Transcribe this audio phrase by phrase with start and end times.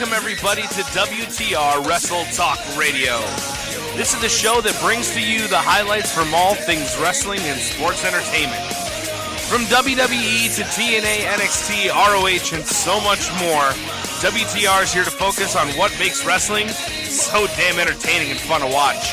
[0.00, 3.20] Welcome, everybody, to WTR Wrestle Talk Radio.
[4.00, 7.60] This is the show that brings to you the highlights from all things wrestling and
[7.60, 8.64] sports entertainment.
[9.44, 13.76] From WWE to TNA, NXT, ROH, and so much more,
[14.24, 16.68] WTR is here to focus on what makes wrestling
[17.04, 19.12] so damn entertaining and fun to watch.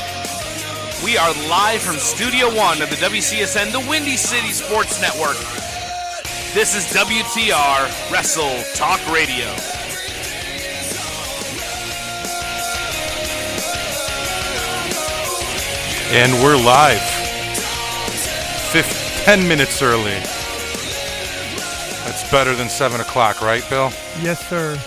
[1.03, 5.35] We are live from Studio One of the WCSN, the Windy City Sports Network.
[6.55, 9.51] This is WTR Wrestle Talk Radio.
[16.09, 17.01] And we're live.
[18.71, 20.13] Fif- 10 minutes early.
[22.05, 23.91] That's better than 7 o'clock, right, Bill?
[24.21, 24.79] Yes, sir.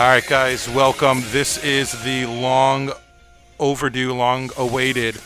[0.00, 1.22] All right, guys, welcome.
[1.26, 2.90] This is the long
[3.60, 5.20] overdue, long awaited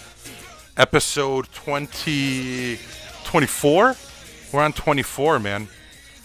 [0.77, 2.79] episode 20,
[3.25, 3.97] 24.
[4.53, 5.69] We're on 24, man.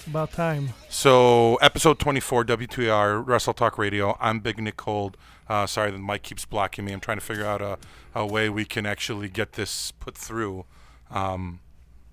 [0.07, 0.69] About time.
[0.93, 4.15] So, episode 24, WTR, Wrestle Talk Radio.
[4.21, 5.17] I'm Big Nick Cold.
[5.49, 6.93] Uh, sorry, the mic keeps blocking me.
[6.93, 7.79] I'm trying to figure out a,
[8.13, 10.65] a way we can actually get this put through
[11.09, 11.61] um,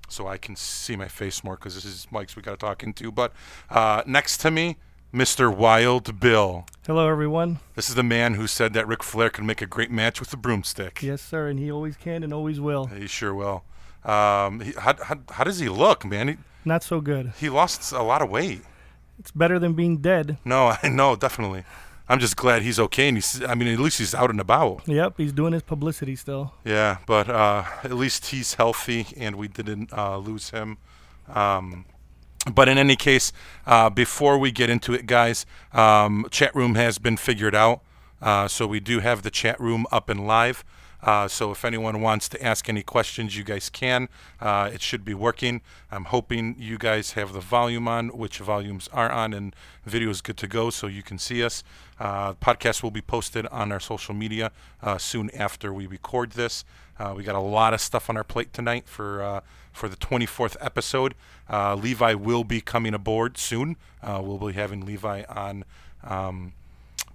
[0.08, 2.82] so I can see my face more because this is mics we got to talk
[2.82, 3.12] into.
[3.12, 3.34] But
[3.68, 4.78] uh, next to me,
[5.12, 5.54] Mr.
[5.54, 6.64] Wild Bill.
[6.86, 7.58] Hello, everyone.
[7.74, 10.30] This is the man who said that Ric Flair can make a great match with
[10.30, 11.02] the broomstick.
[11.02, 12.86] Yes, sir, and he always can and always will.
[12.86, 13.62] He sure will.
[14.06, 16.28] Um, he, how, how, how does he look, man?
[16.28, 17.34] He, Not so good.
[17.38, 18.62] he lost a lot of weight.
[19.20, 20.38] It's better than being dead.
[20.46, 21.64] No, I know, definitely.
[22.08, 23.44] I'm just glad he's okay, and he's.
[23.44, 24.88] I mean, at least he's out and about.
[24.88, 26.54] Yep, he's doing his publicity still.
[26.64, 30.78] Yeah, but uh, at least he's healthy, and we didn't uh, lose him.
[31.28, 31.84] Um,
[32.52, 33.32] but in any case,
[33.66, 37.82] uh, before we get into it, guys, um, chat room has been figured out.
[38.20, 40.64] Uh, so we do have the chat room up and live.
[41.02, 44.08] Uh, so if anyone wants to ask any questions, you guys can.
[44.40, 45.60] Uh, it should be working.
[45.90, 50.20] I'm hoping you guys have the volume on, which volumes are on, and video is
[50.20, 51.62] good to go, so you can see us.
[51.98, 54.52] Uh, podcast will be posted on our social media
[54.82, 56.64] uh, soon after we record this.
[56.98, 59.40] Uh, we got a lot of stuff on our plate tonight for uh,
[59.72, 61.14] for the 24th episode.
[61.50, 63.76] Levi will be coming aboard soon.
[64.02, 65.64] We'll be having Levi on.
[66.02, 66.52] Um,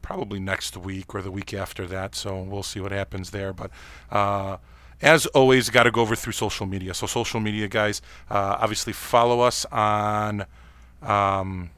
[0.05, 2.13] probably next week or the week after that.
[2.13, 3.51] So we'll see what happens there.
[3.51, 3.71] But
[4.11, 4.57] uh,
[5.01, 6.93] as always, got to go over through social media.
[6.93, 10.45] So social media, guys, uh, obviously follow us on
[11.01, 11.71] um,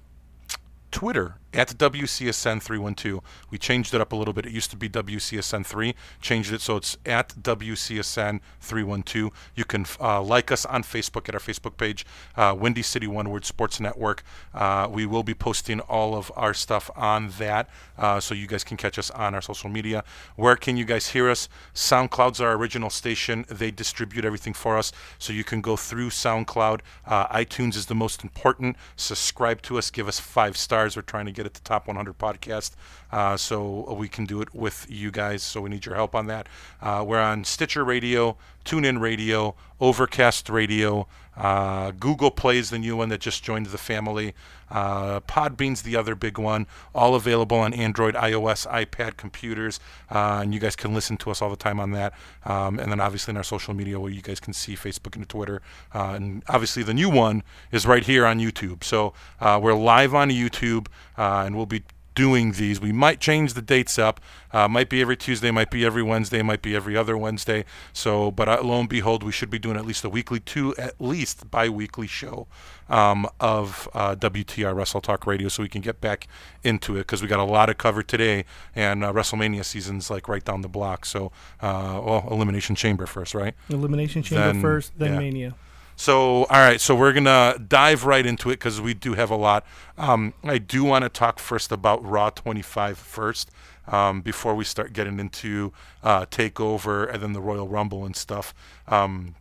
[0.92, 3.22] Twitter at WCSN312.
[3.50, 4.46] We changed it up a little bit.
[4.46, 5.96] It used to be WCSN3.
[6.22, 9.32] Changed it so it's at WCSN312.
[9.56, 13.32] You can uh, like us on Facebook at our Facebook page, uh, Windy City One
[13.32, 14.24] Word Sports Network.
[14.54, 18.64] Uh, we will be posting all of our stuff on that, uh, so you guys
[18.64, 20.04] can catch us on our social media.
[20.36, 21.50] Where can you guys hear us?
[21.74, 23.46] SoundCloud's our original station.
[23.50, 26.82] They distribute everything for us, so you can go through SoundCloud.
[27.06, 28.78] Uh, iTunes is the most important.
[28.96, 29.90] Subscribe to us.
[29.90, 30.96] Give us five stars.
[30.96, 32.76] We're trying to get at the top 100 podcast,
[33.12, 35.42] uh, so we can do it with you guys.
[35.42, 36.48] So we need your help on that.
[36.80, 41.08] Uh, we're on Stitcher Radio, TuneIn Radio, Overcast Radio.
[41.36, 44.36] Uh, Google Play's the new one that just joined the family.
[44.70, 46.68] Uh, Podbean's the other big one.
[46.94, 49.80] All available on Android, iOS, iPad computers,
[50.12, 52.14] uh, and you guys can listen to us all the time on that.
[52.46, 55.28] Um, and then obviously in our social media where you guys can see Facebook and
[55.28, 55.62] Twitter.
[55.94, 58.84] Uh, and obviously the new one is right here on YouTube.
[58.84, 61.84] So uh, we're live on YouTube, uh, and we'll be
[62.18, 62.82] doing these.
[62.82, 64.20] We might change the dates up.
[64.52, 67.64] Uh, might be every Tuesday, might be every Wednesday, might be every other Wednesday.
[67.94, 70.76] So, but uh, lo and behold, we should be doing at least a weekly, two
[70.78, 72.48] at least bi-weekly show
[72.90, 76.28] um, of uh, WTR Wrestle Talk Radio, so we can get back
[76.64, 78.46] into it because we got a lot of cover today,
[78.76, 81.06] and uh, WrestleMania season's like right down the block.
[81.06, 83.54] So, uh, well, Elimination Chamber first, right?
[83.70, 85.20] Elimination Chamber Then- first, then yeah.
[85.20, 85.56] Mania.
[85.98, 89.36] So, all right, so we're gonna dive right into it because we do have a
[89.36, 89.66] lot.
[89.98, 93.50] Um, I do want to talk first about Raw 25 first,
[93.88, 95.74] um, before we start getting into
[96.04, 98.54] uh, Takeover and then the Royal Rumble and stuff.
[98.88, 99.36] Um,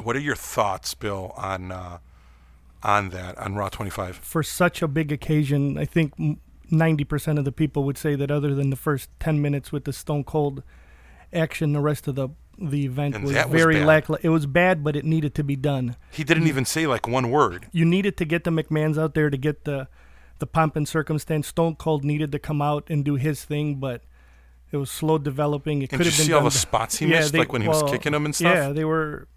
[0.00, 1.98] what are your thoughts, Bill, on uh,
[2.84, 4.16] on that on Raw 25?
[4.16, 6.14] For such a big occasion, I think
[6.70, 9.92] 90% of the people would say that other than the first 10 minutes with the
[9.92, 10.62] Stone Cold
[11.32, 12.28] action, the rest of the
[12.60, 13.86] the event And was was very bad.
[13.86, 14.26] lackluster.
[14.26, 15.96] It was bad, but it needed to be done.
[16.10, 17.68] He didn't even say like one word.
[17.72, 19.88] You needed to get the McMahons out there to get the
[20.38, 21.48] the pomp and circumstance.
[21.48, 24.02] Stone Cold needed to come out and do his thing, but
[24.72, 25.82] it was slow developing.
[25.82, 27.68] It could have been see all the spots he Yeah, missed, they- like when he
[27.68, 28.54] was kicking them and stuff?
[28.54, 29.28] Yeah, they were.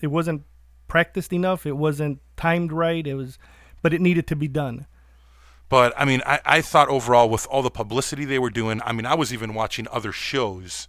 [0.00, 0.42] It wasn't
[0.88, 1.66] practiced enough.
[1.66, 3.06] It wasn't timed right.
[3.06, 3.38] It was,
[3.82, 4.86] but it needed to be done.
[5.68, 8.92] But I mean, I, I thought overall with all the publicity they were doing, I
[8.92, 10.88] mean, I was even watching other shows,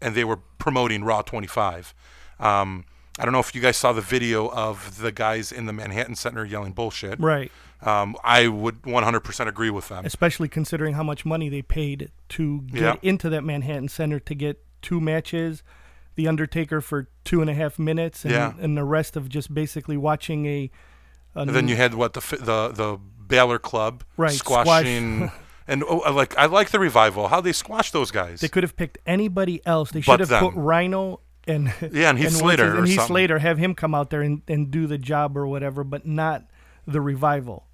[0.00, 1.94] and they were promoting Raw 25.
[2.38, 2.84] Um,
[3.18, 6.14] I don't know if you guys saw the video of the guys in the Manhattan
[6.16, 7.18] Center yelling bullshit.
[7.18, 7.50] Right.
[7.80, 10.04] Um, I would 100% agree with them.
[10.04, 12.94] Especially considering how much money they paid to get Yeah.
[13.02, 15.62] into that Manhattan Center to get two matches,
[16.14, 18.52] The Undertaker for two and a half minutes, and, Yeah.
[18.60, 20.70] and the rest of just basically watching a.
[21.34, 25.30] a And then you had what the the the Balor Club Right, squashing,
[25.68, 27.28] and oh, I like I like the revival.
[27.28, 28.40] How they squash those guys.
[28.40, 29.90] They could have picked anybody else.
[29.90, 30.44] They But should have them.
[30.44, 33.14] put Rhino and Yeah, and Heath what's Slater his- or and Heath something.
[33.14, 36.44] Slater have him come out there and, and do the job or whatever, but not
[36.86, 37.66] the revival.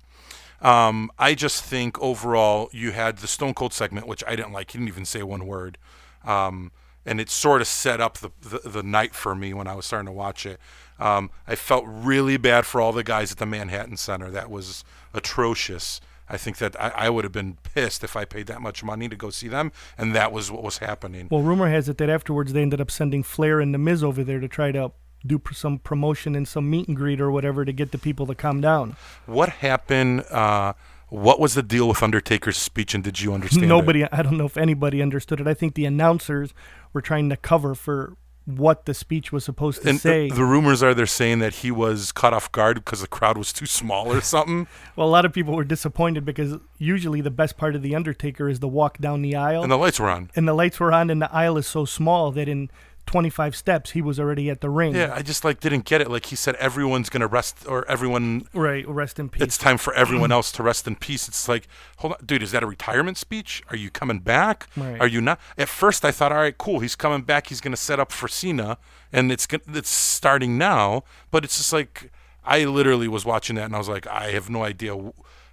[0.61, 4.71] Um, I just think overall you had the Stone Cold segment, which I didn't like.
[4.71, 5.77] He didn't even say one word,
[6.25, 6.71] um,
[7.05, 9.87] and it sort of set up the, the the night for me when I was
[9.87, 10.61] starting to watch it.
[11.01, 14.31] Um, I felt really bad for all the guys at the Manhattan Center.
[14.31, 16.01] That was atrocious.
[16.33, 19.09] I think that I, I would have been pissed if I paid that much money
[19.09, 21.29] to go see them, and that was what was happening.
[21.31, 24.25] Well, rumor has it that afterwards they ended up sending Flair and The Miz over
[24.25, 24.93] there to try to
[25.27, 28.27] do pr- some promotion and some meet and greet or whatever to get the people
[28.27, 28.97] to calm down.
[29.27, 30.23] What happened?
[30.31, 30.73] Uh,
[31.11, 33.65] what was the deal with Undertaker's speech, and did you understand?
[33.65, 33.69] it?
[33.69, 35.47] Nobody, I don't know if anybody understood it.
[35.47, 36.55] I think the announcers
[36.95, 40.29] were trying to cover for what the speech was supposed to And say.
[40.29, 43.39] the, the rumors are they're saying that he was caught off guard because the crowd
[43.39, 44.67] was too small or something.
[44.97, 48.49] well, a lot of people were disappointed because usually the best part of the Undertaker
[48.49, 50.31] is the walk down the aisle, and the lights were on.
[50.35, 52.69] and the lights were on, and the aisle is so small that in
[53.13, 54.95] 25 steps he was already at the ring.
[54.95, 56.11] Yeah, I just like didn't get it.
[56.11, 58.49] Like he said, everyone's gonna rest, or everyone.
[58.55, 58.89] Right.
[58.89, 59.43] Rest in peace.
[59.43, 61.29] It's time for everyone else to rest in peace.
[61.29, 61.69] It's like,
[61.99, 63.63] hold on, dude, is that a retirement speech?
[63.69, 64.67] Are you coming back?
[64.79, 64.99] Right.
[64.99, 65.39] Are you not?
[65.59, 67.49] At first, I thought, all right, cool, he's coming back.
[67.49, 68.79] He's gonna set up for Cena,
[69.13, 71.05] and it's it's starting now.
[71.31, 72.11] But it's just like
[72.47, 74.97] I literally was watching that, and I was like, I have no idea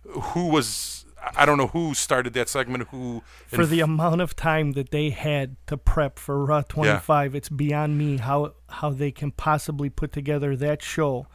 [0.06, 0.99] who was.
[1.36, 2.88] I don't know who started that segment.
[2.89, 7.50] Who for the amount of time that they had to prep for Raw 25, it's
[7.50, 11.27] beyond me how how they can possibly put together that show.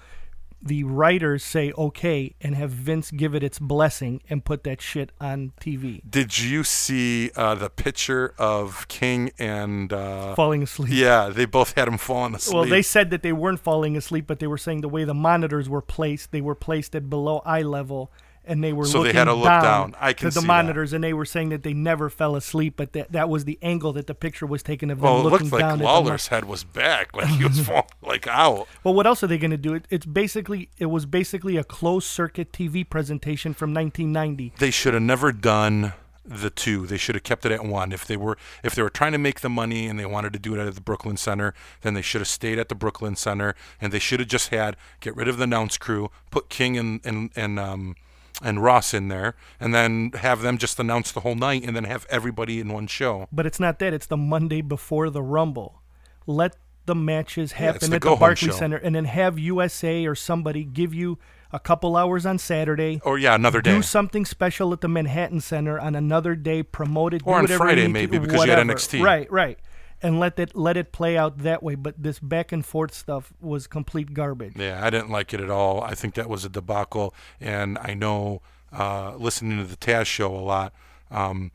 [0.66, 5.12] The writers say okay and have Vince give it its blessing and put that shit
[5.20, 6.00] on TV.
[6.08, 9.92] Did you see uh, the picture of King and?
[9.92, 10.90] Uh, Falling asleep.
[10.94, 12.54] yeah, they both had him falling asleep.
[12.54, 15.12] Well, they said that they weren't falling asleep, but they were saying the way the
[15.12, 18.10] monitors were placed, they were placed at below eye level,
[18.46, 19.94] and they were So they looking had to look down.
[20.00, 20.46] I can to the see that.
[20.46, 23.58] monitors, and they were saying that they never fell asleep, but that that was the
[23.62, 25.78] angle that the picture was taken of them Well, it looking looked like down at
[25.78, 28.68] the Lawler's head was back, like he was falling like out.
[28.82, 29.74] Well, what else are they going to do?
[29.74, 34.52] It, it's basically it was basically a closed circuit TV presentation from 1990.
[34.58, 35.92] They should have never done
[36.24, 36.86] the two.
[36.86, 37.92] They should have kept it at one.
[37.92, 40.38] If they were if they were trying to make the money and they wanted to
[40.38, 43.54] do it at the Brooklyn Center, then they should have stayed at the Brooklyn Center
[43.80, 47.00] and they should have just had get rid of the announce crew, put King and
[47.04, 47.96] and and um
[48.42, 51.84] and Ross in there, and then have them just announce the whole night, and then
[51.84, 53.28] have everybody in one show.
[53.32, 55.82] But it's not that; it's the Monday before the Rumble.
[56.26, 58.56] Let the matches happen the at the Barclays.
[58.56, 61.18] Center, and then have USA or somebody give you
[61.52, 63.00] a couple hours on Saturday.
[63.04, 63.70] Or yeah, another day.
[63.70, 67.82] Do something special at the Manhattan Center on another day, promote it, Or on Friday,
[67.82, 68.66] need to- maybe, because you had.
[68.66, 69.02] NXT.
[69.02, 69.58] Right, right,
[70.04, 71.74] and let it let it play out that way.
[71.74, 74.52] But this back and forth stuff was complete garbage.
[74.56, 75.82] Yeah, I didn't like it at all.
[75.82, 80.34] I think that was a debacle, and I know uh, listening to the Taz show
[80.36, 80.72] a lot.
[81.10, 81.50] Um,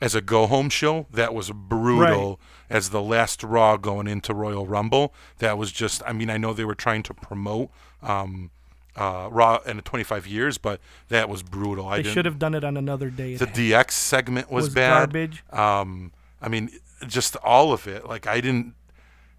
[0.00, 2.28] as a go-home show, that was brutal.
[2.30, 2.38] Right.
[2.68, 6.02] As the last Raw going into Royal Rumble, that was just.
[6.06, 7.70] I mean, I know they were trying to promote
[8.02, 8.50] um,
[8.96, 11.86] uh, Raw in 25 years, but that was brutal.
[11.86, 13.36] I They didn't- should have done it on another day.
[13.36, 14.90] The DX segment was, was bad.
[15.12, 15.44] garbage.
[15.52, 16.12] Um,
[16.42, 16.70] I mean,
[17.08, 18.06] just all of it.
[18.06, 18.74] Like I didn't.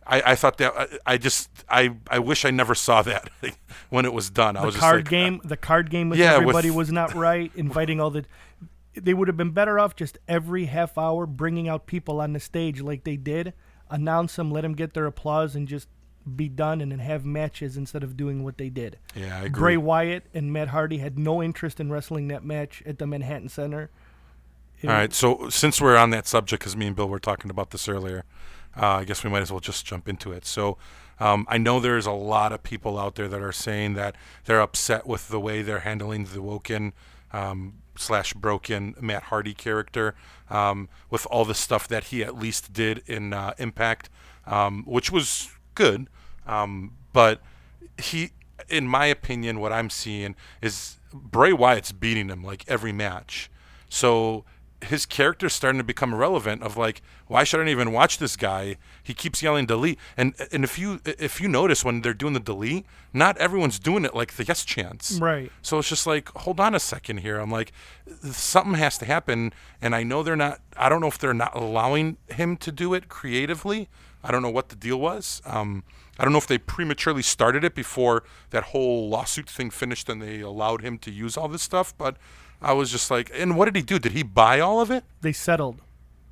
[0.08, 3.30] I, I thought that I, I just I I wish I never saw that
[3.90, 4.56] when it was done.
[4.56, 6.92] I the was card just like, game, the card game with Yeah, with- everybody was
[6.92, 7.52] not right.
[7.56, 8.26] Inviting all the,
[8.94, 12.40] they would have been better off just every half hour bringing out people on the
[12.40, 13.54] stage like they did,
[13.90, 15.88] announce them, let them get their applause, and just
[16.36, 18.98] be done, and then have matches instead of doing what they did.
[19.16, 19.50] Yeah, I agree.
[19.50, 23.50] Bray Wyatt and Matt Hardy had no interest in wrestling that match at the Manhattan
[23.50, 23.90] Center.
[24.88, 27.72] All right, so since we're on that subject, because me and Bill were talking about
[27.72, 28.24] this earlier,
[28.80, 30.46] uh, I guess we might as well just jump into it.
[30.46, 30.78] So
[31.20, 34.16] um, I know there's a lot of people out there that are saying that
[34.46, 36.94] they're upset with the way they're handling the Woken
[37.32, 40.16] um, slash broken Matt Hardy character
[40.50, 44.10] um, with all the stuff that he at least did in uh, Impact,
[44.46, 46.08] um, which was good,
[46.46, 47.42] um, but
[47.98, 48.32] he,
[48.70, 53.50] in my opinion, what I'm seeing is Bray Wyatt's beating him like every match.
[53.90, 54.44] So
[54.84, 56.64] his character's starting to become irrelevant.
[56.64, 58.78] Of like, why should I even watch this guy?
[59.02, 62.40] He keeps yelling delete, and and if you if you notice when they're doing the
[62.40, 65.20] delete, not everyone's doing it like the yes chance.
[65.20, 65.52] Right.
[65.62, 67.40] So it's just like, hold on a second here.
[67.40, 67.72] I'm like,
[68.24, 70.62] something has to happen, and I know they're not.
[70.78, 73.90] I don't know if they're not allowing him to do it creatively.
[74.24, 75.42] I don't know what the deal was.
[75.46, 75.84] Um,
[76.18, 80.22] I don't know if they prematurely started it before that whole lawsuit thing finished and
[80.22, 81.96] they allowed him to use all this stuff.
[81.98, 82.18] But
[82.62, 84.00] I was just like, and what did he do?
[84.00, 85.04] Did he buy all of it?
[85.22, 85.82] They settled.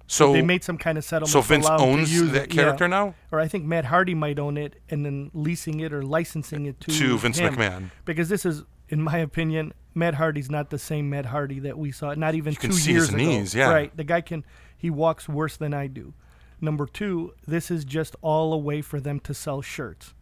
[0.08, 1.32] So they made some kind of settlement.
[1.32, 2.90] so Vince allow him to owns that it, character yeah.
[2.90, 6.66] now Or I think Matt Hardy might own it and then leasing it or licensing
[6.66, 7.56] it to to Vince him.
[7.56, 7.92] McMahon.
[8.06, 11.92] Because this is, in my opinion, Matt Hardy's not the same Matt Hardy that we
[11.92, 12.14] saw.
[12.14, 13.18] Not even You can two see years his ago.
[13.18, 13.72] knees, yeah.
[13.72, 13.96] Right.
[13.96, 14.46] The guy can.
[14.78, 16.14] He walks worse than I do.
[16.60, 20.14] Number two, this is just all a way for them to sell shirts.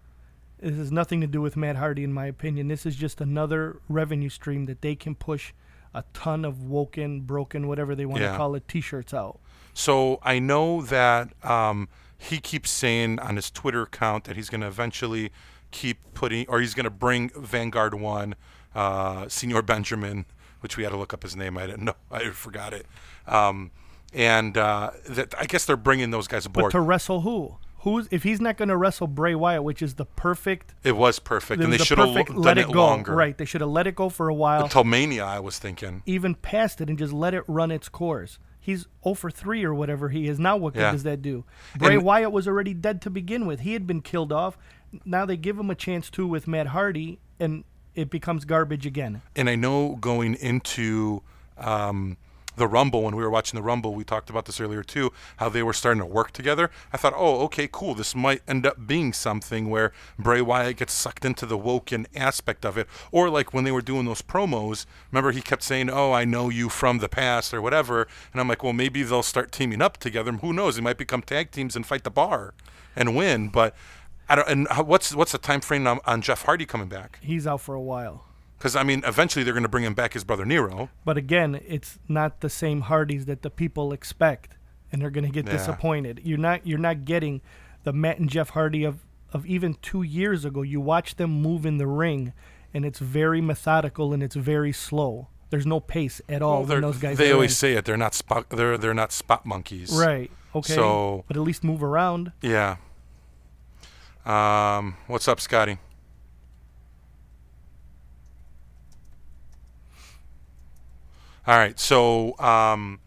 [0.60, 2.68] This has nothing to do with Matt Hardy, in my opinion.
[2.68, 5.54] This is just another revenue stream that they can push
[5.94, 8.32] a ton of woken, broken, whatever they want Yeah.
[8.32, 9.40] to call it, T-shirts out.
[9.74, 14.62] So I know that um, he keeps saying on his Twitter account that he's going
[14.62, 15.32] to eventually
[15.72, 18.36] keep putting, or he's going to bring Vanguard One,
[18.76, 20.26] uh, Senior Benjamin,
[20.60, 21.58] which we had to look up his name.
[21.58, 21.96] I didn't know.
[22.12, 22.86] I forgot it.
[23.28, 23.72] Um,
[24.14, 26.72] and uh, that I guess they're bringing those guys But aboard.
[26.74, 27.58] to wrestle who?
[27.82, 31.18] Who's if he's not going to wrestle Bray Wyatt, which is the perfect, it was
[31.20, 32.80] perfect, and they the should have done let it it go.
[32.86, 33.16] longer.
[33.16, 36.04] Right, they should have let it go for a while, Until Mania, I was thinking.
[36.06, 38.38] even past it, and just let it run its course.
[38.60, 40.40] He's 0 for 3 or whatever he is.
[40.40, 40.92] Now what good Yeah.
[40.92, 41.44] does that do?
[41.80, 43.62] Bray And- Wyatt was already dead to begin with.
[43.62, 44.56] He had been killed off.
[45.04, 47.64] Now they give him a chance too with Matt Hardy, and
[47.96, 49.24] it becomes garbage again.
[49.36, 51.24] and I know going into
[51.58, 52.18] um,
[52.56, 55.50] the Rumble, when we were watching the Rumble, we talked about this earlier too, how
[55.50, 56.70] they were starting to work together.
[56.92, 57.96] I thought, oh, okay, cool.
[57.96, 62.66] This might end up being something where Bray Wyatt gets sucked into the woken aspect
[62.66, 62.88] of it.
[63.12, 66.50] Or like when they were doing those promos, remember he kept saying, oh, I know
[66.50, 68.08] you from the past or whatever.
[68.32, 70.32] And I'm like, well, maybe they'll start teaming up together.
[70.32, 70.76] Who knows?
[70.76, 72.54] They might become tag teams and fight the bar
[72.96, 73.50] and win.
[73.50, 73.76] But
[74.28, 77.20] I don't, and what's what's the time frame on, on Jeff Hardy coming back?
[77.22, 78.26] He's out for a while.
[78.62, 80.90] Because I mean, eventually they're going to bring him back his brother Nero.
[81.04, 84.56] But again, it's not the same Hardys that the people expect,
[84.92, 85.54] and they're going to get Yeah.
[85.54, 86.22] disappointed.
[86.24, 87.42] You're not you're not getting
[87.86, 89.00] the Matt and Jeff Hardy of
[89.34, 90.62] of even two years ago.
[90.62, 92.34] You watch them move in the ring,
[92.72, 95.30] and it's very methodical and it's very slow.
[95.50, 97.18] There's no pace at all Well, those guys.
[97.18, 97.56] they always in.
[97.56, 97.86] say it.
[97.86, 98.48] They're not spot.
[98.52, 99.92] They're they're not spot monkeys.
[99.92, 100.30] right.
[100.54, 100.74] Okay.
[100.76, 102.32] So- but at least move around.
[102.42, 102.76] Yeah.
[104.26, 105.80] Um, what's up, Scotty?
[111.48, 111.80] All right.
[111.80, 113.00] So um,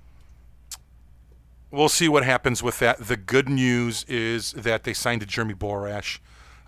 [1.70, 2.98] we'll see what happens with that.
[2.98, 6.18] The good news is that they signed Jeremy Borash.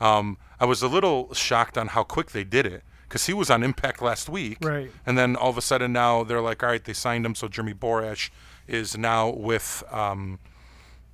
[0.01, 3.51] Um, I was a little shocked on how quick they did it because he was
[3.51, 4.59] on Impact last week.
[4.61, 4.91] Right.
[5.05, 7.35] And then all of a sudden now they're like, all right, they signed him.
[7.35, 8.31] So Jeremy Borash
[8.67, 10.39] is now with um,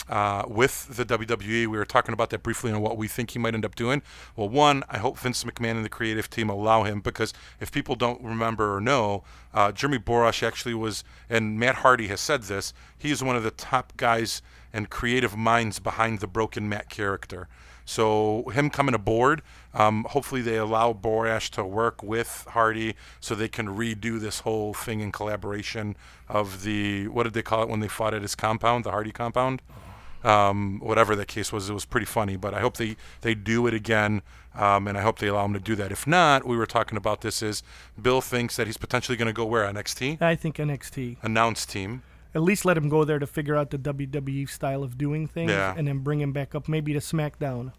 [0.09, 1.67] uh, with the WWE.
[1.67, 4.03] We were talking about that briefly on what we think he might end up doing.
[4.37, 7.95] Well, one, I hope Vince McMahon and the creative team allow him because if people
[7.95, 12.73] don't remember or know, uh, Jeremy Borash actually was, and Matt Hardy has said this,
[12.97, 14.43] he is one of the top guys
[14.73, 17.49] and creative minds behind the Broken Matt character.
[17.85, 19.43] So him coming aboard,
[19.75, 24.73] um, hopefully they allow Borash to work with Hardy so they can redo this whole
[24.73, 25.97] thing in collaboration
[26.29, 29.13] of the what did they call it when they fought at his compound, the Hardy
[29.13, 29.63] compound,
[30.25, 31.69] um, whatever the case was.
[31.71, 34.23] It was pretty funny, but I hope they they do it again,
[34.55, 35.91] um, and I hope they allow him to do that.
[35.93, 37.63] If not, we were talking about this is
[38.01, 41.17] Bill thinks that he's potentially going to go where NXT I think NXT.
[41.23, 42.03] announced team.
[42.35, 45.51] At least let him go there to figure out the WWE style of doing things,
[45.51, 45.75] Yeah.
[45.77, 47.73] and then bring him back up maybe to SmackDown.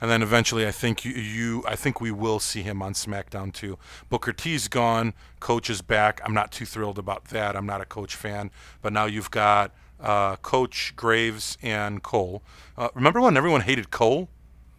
[0.00, 3.50] And then eventually, I think you, you, I think we will see him on SmackDown
[3.54, 3.78] too.
[4.10, 6.20] Booker T's gone, Coach is back.
[6.24, 7.56] I'm not too thrilled about that.
[7.56, 8.50] I'm not a Coach fan,
[8.82, 12.42] but now you've got uh, Coach Graves and Cole.
[12.76, 14.28] Uh, remember when everyone hated Cole,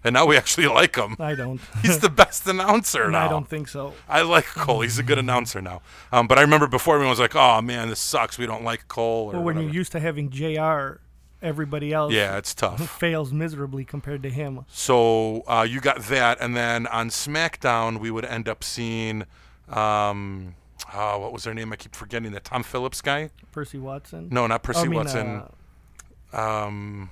[0.04, 1.16] and now we actually like him.
[1.20, 1.60] I don't.
[1.82, 3.26] He's the best announcer now.
[3.26, 3.94] I don't think so.
[4.08, 4.82] I like Cole.
[4.82, 5.82] He's a good announcer now.
[6.12, 8.38] Um, but I remember before everyone was like, "Oh man, this sucks.
[8.38, 9.64] We don't like Cole." Or Well, when whatever.
[9.64, 11.00] you're used to having JR,
[11.42, 12.88] everybody else yeah, it's tough.
[13.00, 14.66] fails miserably compared to him.
[14.68, 19.24] So uh, you got that, and then on SmackDown we would end up seeing,
[19.70, 20.56] um,
[20.94, 21.72] uh, what was their name?
[21.74, 23.30] I keep forgetting that Tom Phillips guy.
[23.52, 24.30] Percy Watson.
[24.32, 25.44] No, not Percy I mean, Watson.
[26.34, 27.10] uh, um,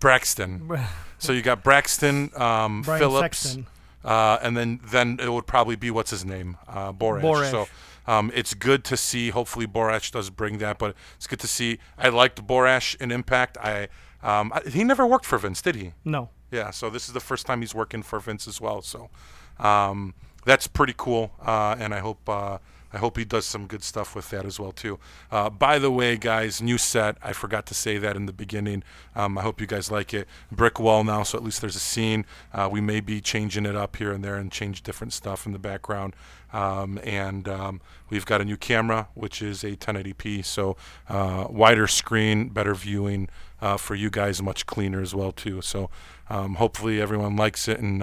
[0.00, 0.66] Braxton.
[0.66, 0.86] Bra-
[1.18, 3.58] So you got Braxton, um, Phillips,
[4.02, 7.20] uh, and then then it would probably be what's his name, uh, Borash.
[7.20, 7.50] Borash.
[7.50, 7.68] So
[8.06, 9.28] um, it's good to see.
[9.28, 11.78] Hopefully Borash does bring that, but it's good to see.
[11.98, 13.58] I liked Borash in Impact.
[13.58, 13.88] I,
[14.22, 15.92] um, I he never worked for Vince, did he?
[16.06, 16.30] No.
[16.50, 18.80] Yeah, so this is the first time he's working for Vince as well.
[18.80, 19.10] So
[19.58, 22.58] um, that's pretty cool, uh, and I hope uh,
[22.92, 24.98] I hope he does some good stuff with that as well too.
[25.30, 27.16] Uh, by the way, guys, new set.
[27.22, 28.82] I forgot to say that in the beginning.
[29.14, 30.26] Um, I hope you guys like it.
[30.50, 32.26] Brick wall now, so at least there's a scene.
[32.52, 35.52] Uh, we may be changing it up here and there and change different stuff in
[35.52, 36.16] the background.
[36.52, 40.76] Um, and um, we've got a new camera, which is a 1080p, so
[41.08, 43.28] uh, wider screen, better viewing.
[43.60, 45.60] uh, for you guys much cleaner as well too.
[45.60, 45.90] So
[46.28, 48.02] um, hopefully everyone likes it and.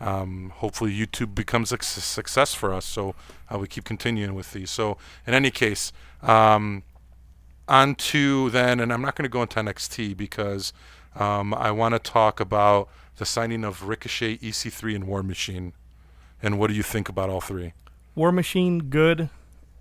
[0.00, 2.84] Um, hopefully YouTube becomes a success for us.
[2.84, 3.14] So
[3.52, 4.70] uh, we keep continuing with these.
[4.70, 6.82] So in any case, um,
[7.68, 10.72] on to then, and I'm not going to go into NXT because
[11.14, 15.72] um, I want to talk about the signing of Ricochet, EC3, and War Machine.
[16.42, 17.72] And what do you think about all three?
[18.14, 19.30] War Machine, good.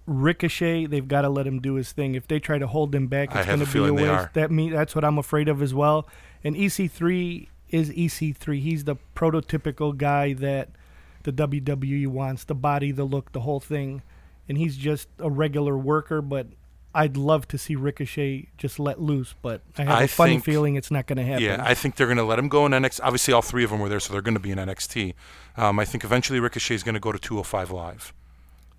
[0.08, 2.16] Ricochet, they've got to let him do his thing.
[2.16, 3.82] If they try to hold him back, I it's have going a to be a
[3.82, 4.14] feeling they waste.
[4.14, 4.32] are.
[4.34, 6.08] That me, that's what I'm afraid of as well.
[6.44, 8.60] And EC3 is EC3.
[8.62, 10.70] He's the prototypical guy that
[11.24, 14.02] the WWE wants: the body, the look, the whole thing.
[14.48, 16.22] And he's just a regular worker.
[16.22, 16.48] But
[16.94, 19.34] I'd love to see Ricochet just let loose.
[19.42, 21.44] But I have a I funny think- feeling it's not going to happen.
[21.44, 23.00] Yeah, I think they're going to let him go in NXT.
[23.04, 25.14] Obviously, all three of them were there, so they're going to be in NXT.
[25.58, 28.14] Um, I think eventually Ricochet is going to go to 205 Live,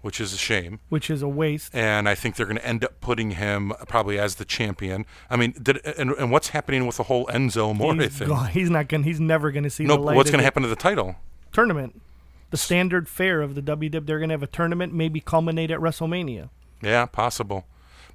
[0.07, 0.79] which is a shame.
[0.89, 1.75] which is a waste.
[1.75, 5.05] and I think they're going to end up putting him probably as the champion.
[5.29, 8.37] I mean, did and, and what's happening with the whole Enzo Amore thing?
[8.53, 9.03] he's not going.
[9.03, 11.17] He's never going to see No, what's going to happen to the title?
[11.53, 12.01] Tournament,
[12.51, 14.07] the standard fare of the WWE.
[14.07, 16.51] They're going to have a tournament, maybe culminate at WrestleMania.
[16.81, 17.67] Yeah, possible.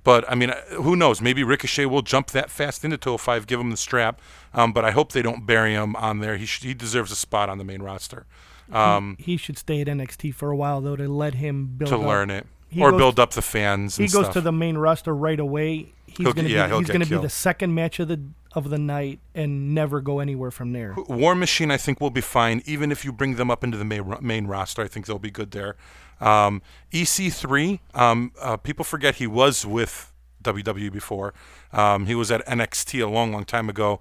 [0.06, 1.20] But I mean, uh, who knows?
[1.20, 4.22] Maybe Ricochet will jump that fast into 205, give him the strap.
[4.54, 6.38] Um, but I hope they don't bury him on there.
[6.38, 8.26] He sh- he deserves a spot on the main roster
[8.74, 11.98] um, He should stay at NXT for a while though to let him build to
[11.98, 12.06] up.
[12.06, 13.98] learn it He or goes- build up the fans.
[13.98, 14.34] He goes stuff.
[14.34, 15.94] to the main roster right away.
[16.08, 18.22] He's He'll going to yeah, be he's going to be the second match of the
[18.54, 20.94] of the night and never go anywhere from there.
[21.08, 23.86] War Machine, I think, will be fine, even if you bring them up into the
[23.86, 24.82] main, main roster.
[24.82, 25.78] I think they'll be good there.
[26.20, 26.62] Um,
[26.92, 30.11] EC3, um, uh, people forget he was with
[30.42, 31.34] WWE before.
[31.72, 34.00] Um, he was at NXT a long, long time ago.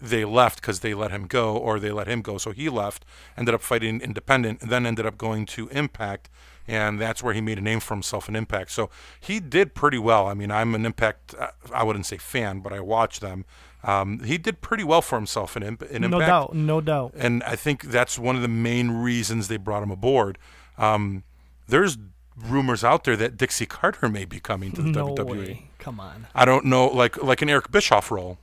[0.00, 3.04] They left because they let him go, or they let him go, so he left.
[3.36, 6.28] Ended up fighting independent, and then ended up going to Impact,
[6.68, 8.70] and that's where he made a name for himself in Impact.
[8.70, 10.26] So he did pretty well.
[10.26, 11.34] I mean, I'm an Impact.
[11.38, 13.44] uh, I wouldn't say fan, but I watch them.
[13.84, 17.12] Um, he did pretty well for himself in, in Impact No doubt, no doubt.
[17.16, 20.38] and I think that's one of the main reasons they brought him aboard.
[20.76, 21.22] Um,
[21.68, 21.96] there's
[22.36, 25.26] rumors out there that Dixie Carter may be coming to the No WWE.
[25.38, 25.66] way.
[25.78, 26.26] Come on.
[26.34, 28.38] I don't know, like like an Eric Bischoff role.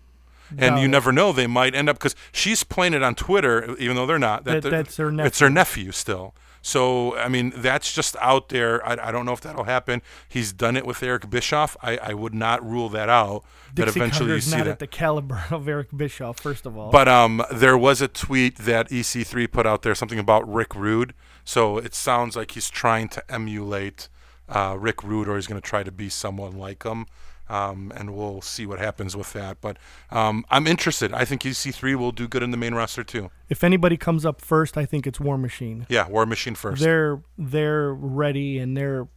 [0.52, 3.76] And Doubt you never know; they might end up because she's playing it on Twitter,
[3.80, 4.44] even though they're not.
[4.44, 6.36] That- they're- that's her It's her nephew still.
[6.62, 8.86] So I mean, that's just out there.
[8.88, 10.02] I, I don't know if that'll happen.
[10.30, 11.76] He's done it with Eric Bischoff.
[11.82, 13.44] I, I would not rule that out.
[13.74, 14.72] that eventually Carter's you see not that.
[14.72, 16.40] at the caliber of Eric Bischoff.
[16.40, 20.20] First of all, But um, there was a tweet that EC3 put out there, something
[20.20, 21.14] about Rick Rude.
[21.44, 24.10] So it sounds like he's trying to emulate
[24.50, 27.06] uh, Rick Rude, or he's going to try to be someone like him.
[27.50, 29.60] Um, and we'll see what happens with that.
[29.60, 29.78] But
[30.12, 31.14] um, I'm interested.
[31.14, 33.30] I think EC3 will do good in the main roster too.
[33.50, 35.86] if anybody comes up first, I think it's War Machine.
[35.90, 36.82] Yeah, War Machine first.
[36.82, 39.08] They're they're ready and they're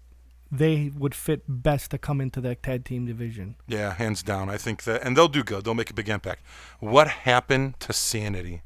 [0.50, 3.56] they would fit best to come into that tag team division.
[3.66, 4.48] yeah, hands down.
[4.48, 5.64] I think that, and they'll do good.
[5.64, 6.42] They'll make a big impact.
[6.78, 8.62] What happened to Sanity?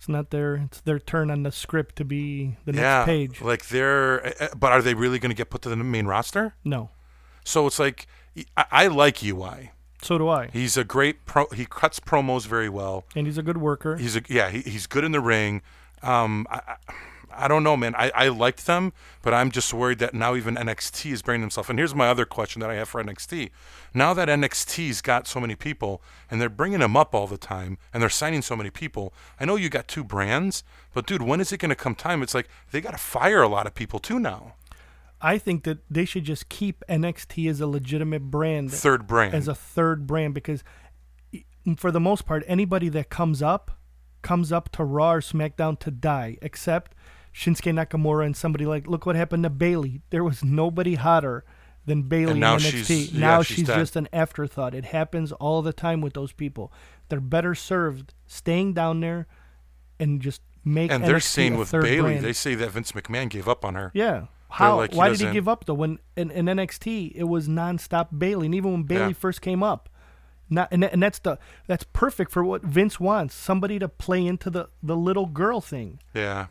[0.00, 3.42] It's not their it's their turn on the script to be the next yeah, page.
[3.42, 4.28] like they're.
[4.42, 6.54] uh, But are they really going to get put to the main roster?
[6.64, 6.88] No.
[7.44, 8.06] So it's like
[8.56, 9.72] I, I like UI.
[10.00, 10.48] So do I.
[10.54, 11.44] He's a great pro.
[11.54, 13.04] He cuts promos very well.
[13.14, 13.98] And he's a good worker.
[13.98, 14.48] He's a yeah.
[14.48, 15.60] He, he's good in the ring.
[16.02, 16.94] Um, I, I,
[17.40, 17.94] I don't know, man.
[17.96, 21.70] I, I liked them, but I'm just worried that now even NXT is bringing himself.
[21.70, 23.50] And here's my other question that I have for NXT.
[23.94, 27.78] Now that NXT's got so many people and they're bringing them up all the time
[27.92, 30.62] and they're signing so many people, I know you got two brands,
[30.94, 32.22] but dude, when is it going to come time?
[32.22, 34.54] It's like they got to fire a lot of people too now.
[35.22, 39.34] I think that they should just keep NXT as a legitimate brand Third brand.
[39.34, 40.64] as a third brand because
[41.76, 43.72] for the most part anybody that comes up
[44.22, 46.94] comes up to Raw or SmackDown to die except
[47.34, 50.02] Shinsuke Nakamura and somebody like look what happened to Bayley.
[50.10, 51.44] There was nobody hotter
[51.86, 53.14] than Bayley now in she's- NXT.
[53.14, 53.78] yeah, now she's she's, dead.
[53.78, 54.74] just an afterthought.
[54.74, 56.72] It happens all the time with those people.
[57.08, 59.26] They're better served staying down there
[59.98, 62.24] and just make and they're NXT saying with Bayley, brand.
[62.24, 63.90] they say that Vince McMahon gave up on her.
[63.94, 64.26] Yeah.
[64.50, 64.76] How?
[64.78, 65.74] like, he Why did he give up though?
[65.74, 69.12] When in, in NXT it was nonstop Bayley, and even when Bayley Yeah.
[69.12, 69.88] first came up,
[70.50, 71.38] not and, and that's the
[71.68, 73.34] that's perfect for what Vince wants.
[73.34, 76.00] Somebody to play into the the little girl thing.
[76.14, 76.46] Yeah.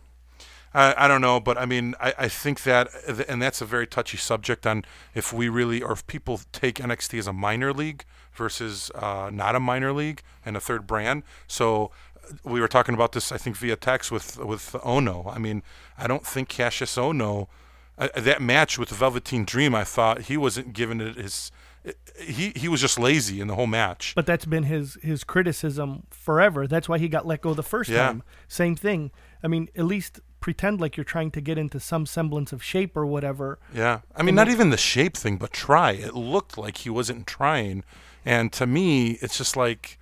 [0.73, 2.89] I, I don't know, but I mean, I, I think that,
[3.27, 7.17] and that's a very touchy subject on if we really, or if people take NXT
[7.19, 11.23] as a minor league versus uh, not a minor league and a third brand.
[11.47, 11.91] So
[12.23, 15.36] uh, we were talking about this, I think, via text with with Ohno.
[15.36, 15.63] I mean,
[15.97, 17.47] I don't think Kassius Ohno,
[17.97, 21.51] uh, that match with the Velveteen Dream, I thought he wasn't giving it his.
[22.19, 24.13] He he was just lazy in the whole match.
[24.15, 26.67] But that's been his his criticism forever.
[26.67, 28.05] That's why he got let go the first Yeah.
[28.05, 28.23] time.
[28.47, 29.12] Same thing.
[29.43, 32.95] I mean, at least pretend like you're trying to get into some semblance of shape
[32.95, 33.60] or whatever.
[33.73, 33.99] Yeah.
[34.15, 35.91] I mean, not even the shape thing, but try.
[35.91, 37.84] It looked like he wasn't trying.
[38.25, 39.97] And to me, it's just like,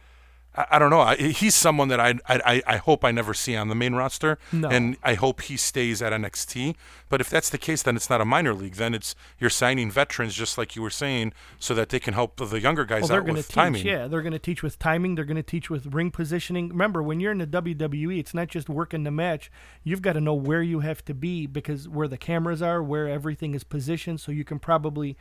[0.58, 1.02] I, I don't know.
[1.02, 4.38] I, he's someone that I, I I hope I never see on the main roster,
[4.52, 4.68] No.
[4.70, 6.76] and I hope he stays at NXT.
[7.10, 8.76] But if that's the case, then it's not a minor league.
[8.76, 12.36] Then it's you're signing veterans, just like you were saying, so that they can help
[12.38, 13.56] the younger guys Well, they're out with teach.
[13.56, 13.86] timing.
[13.86, 15.16] Yeah, they're going to teach with timing.
[15.16, 16.70] They're going to teach with ring positioning.
[16.70, 19.52] Remember, when you're in the WWE, it's not just working the match.
[19.84, 23.08] You've got to know where you have to be because where the cameras are, where
[23.08, 25.16] everything is positioned, so you can probably,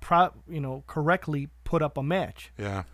[0.00, 2.52] pro, you know, correctly put up a match.
[2.58, 2.84] Yeah.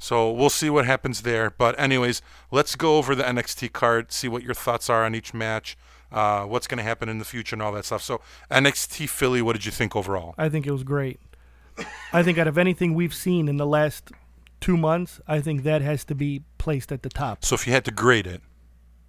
[0.00, 1.50] So we'll see what happens there.
[1.50, 5.34] But anyways, let's go over the NXT card, see what your thoughts are on each
[5.34, 5.76] match,
[6.10, 8.02] uh, what's going to happen in the future, and all that stuff.
[8.02, 10.34] So NXT Philly, what did you think overall?
[10.38, 11.20] I think it was great.
[12.14, 14.10] I think out of anything we've seen in the last
[14.58, 17.44] two months, I think that has to be placed at the top.
[17.44, 18.40] So if you had to grade it,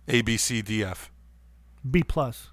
[0.09, 1.09] A, B, C, D, F.
[1.89, 2.49] B plus.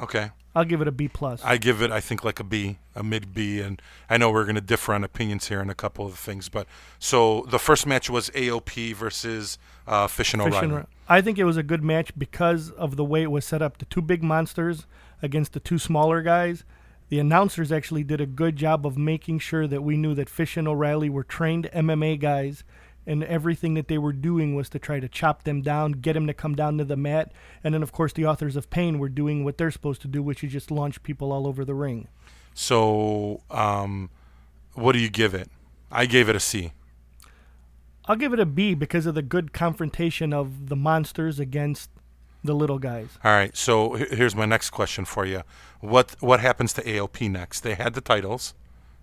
[0.00, 0.30] Okay.
[0.54, 1.42] I'll give it a B plus.
[1.44, 4.44] I give it, I think, like a B, a mid B, and I know we're
[4.44, 6.66] going to differ on opinions here on a couple of things, but
[6.98, 10.74] so the first match was AOP versus uh, Fish and Fish O'Reilly.
[10.76, 13.62] and I think it was a good match because of the way it was set
[13.62, 13.78] up.
[13.78, 14.86] The two big monsters
[15.22, 16.64] against the two smaller guys.
[17.10, 20.56] The announcers actually did a good job of making sure that we knew that Fish
[20.56, 22.62] and O'Reilly were trained MMA guys,
[23.10, 26.28] and everything that they were doing was to try to chop them down, get them
[26.28, 27.32] to come down to the mat,
[27.64, 30.22] and then of course the authors of pain were doing what they're supposed to do,
[30.22, 32.06] which is just launch people all over the ring.
[32.54, 34.10] So, um,
[34.74, 35.48] what do you give it?
[35.90, 36.72] I gave it a C.
[38.04, 41.90] I'll give it a B because of the good confrontation of the monsters against
[42.44, 43.18] the little guys.
[43.24, 43.56] All right.
[43.56, 45.42] So here's my next question for you.
[45.80, 47.60] What what happens to AOP next?
[47.60, 48.54] They had the titles,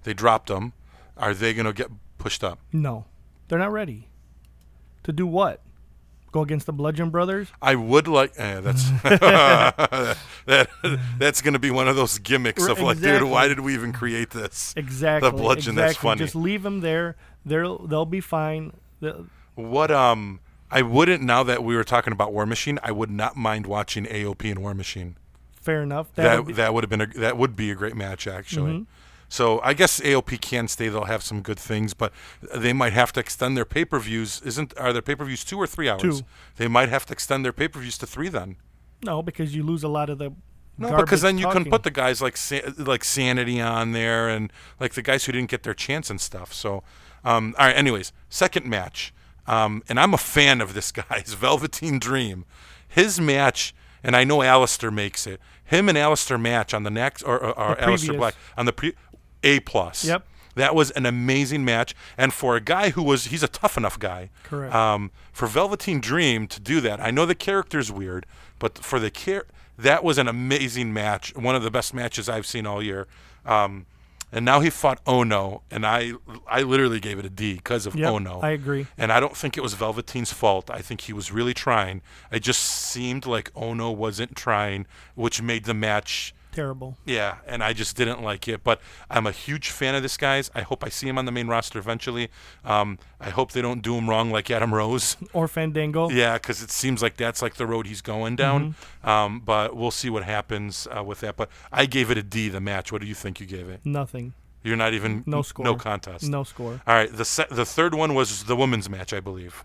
[0.04, 0.74] they dropped them.
[1.18, 2.60] Are they going to get pushed up?
[2.72, 3.06] No,
[3.48, 4.08] they're not ready.
[5.04, 5.62] To do what?
[6.34, 7.48] Go against the Bludgeon Brothers?
[7.62, 8.34] I would like.
[8.38, 10.68] Eh, that's that.
[11.18, 13.94] That's going to be one of those gimmicks of like, dude, why did we even
[13.94, 14.74] create this?
[14.76, 15.30] Exactly.
[15.30, 15.82] The Bludgeon, Exactly.
[15.82, 16.20] that's funny.
[16.20, 17.16] Just leave them there.
[17.46, 18.74] They'll they'll be fine.
[19.00, 20.40] The- What um.
[20.70, 22.78] I wouldn't now that we were talking about War Machine.
[22.84, 25.16] I would not mind watching AOP and War Machine.
[25.62, 26.14] fair enough.
[26.16, 28.74] That would be- that would have been a that would be a great match actually.
[28.74, 28.84] Mm-hmm.
[29.30, 30.88] So I guess AOP can stay.
[30.88, 32.14] They'll have some good things, but
[32.56, 34.42] they might have to extend their pay per views.
[34.46, 36.02] Isn't are their pay per views two or three hours?
[36.02, 36.20] Two.
[36.56, 38.56] They might have to extend their pay per views to three then.
[39.04, 40.34] no, because you lose a lot of the.
[40.80, 41.64] No, because then you talking.
[41.64, 42.38] can put the guys like
[42.78, 46.54] like Sanity on there and like the guys who didn't get their chance and stuff.
[46.54, 46.84] So,
[47.26, 47.76] um, all right.
[47.76, 49.12] Anyways, second match,
[49.48, 52.46] um, and I'm a fan of this guy's Velveteen Dream.
[52.88, 55.42] His match, and I know Aleister makes it.
[55.64, 58.16] Him and Aleister match on the next, or, or, or Aleister.
[58.16, 58.94] Black on the pre,
[59.44, 60.06] A plus.
[60.06, 60.26] Yep.
[60.56, 64.00] That was an amazing match, and for a guy who was, he's a tough enough
[64.00, 64.32] guy.
[64.44, 64.74] Correct.
[64.74, 68.26] Um, for Velveteen Dream to do that, I know the character's weird,
[68.58, 69.46] but for the care,
[69.78, 73.06] that was an amazing match, one of the best matches I've seen all year.
[73.46, 73.86] Um,
[74.32, 76.14] and now he fought Ohno, and I,
[76.50, 78.44] I literally gave it a D because of Yep, Ohno.
[78.44, 78.88] I agree.
[78.98, 80.70] And I don't think it was Velveteen's fault.
[80.70, 82.02] I think he was really trying.
[82.32, 86.98] It just seemed like Ohno wasn't trying, which made the match Terrible.
[87.06, 88.64] yeah, and I just didn't like it.
[88.64, 90.50] But I'm a huge fan of this guy's.
[90.56, 92.30] I hope I see him on the main roster eventually.
[92.66, 95.18] Um, I hope they don't do him wrong like Adam Rose.
[95.34, 96.10] Or Fandango.
[96.10, 98.74] yeah, because it seems like that's like the road he's going down.
[99.04, 101.36] Um, but we'll see what happens uh, with that.
[101.38, 102.50] But I gave it a D.
[102.50, 102.92] The match.
[102.92, 103.82] What do you think you gave it?
[103.86, 104.34] Nothing.
[104.64, 105.64] You're not even No score.
[105.64, 106.28] No contest.
[106.28, 106.82] No score.
[106.88, 107.12] All right.
[107.16, 109.64] The se- the third one was the women's match, I believe.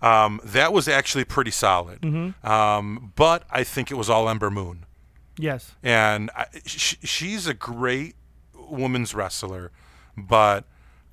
[0.00, 2.04] Um, that was actually pretty solid.
[2.44, 4.86] Um, but I think it was all Ember Moon
[5.38, 5.74] Yes.
[5.82, 8.16] and I, sh- she's a great
[8.54, 9.70] women's wrestler,
[10.16, 10.64] but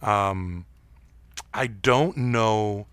[0.02, 0.66] um,
[1.54, 2.88] I don't know.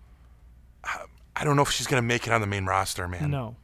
[1.35, 3.31] I don't know if she's gonna make it on the main roster, man.
[3.31, 3.55] No.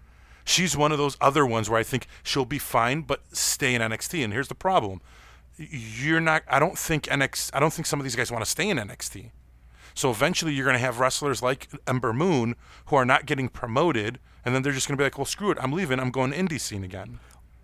[0.46, 3.82] She's one of those other ones where I think she'll be fine, but stay in
[3.84, 4.24] NXT.
[4.24, 5.00] And here's the problem:
[5.58, 6.42] you're not.
[6.48, 7.52] I don't think NXT.
[7.54, 9.30] I don't think some of these guys want to stay in NXT.
[9.94, 12.56] So eventually, you're going to have wrestlers like Ember Moon
[12.88, 15.52] who are not getting promoted, and then they're just going to be like, "Well, screw
[15.52, 16.00] it, I'm leaving.
[16.00, 17.20] I'm going to indie scene again."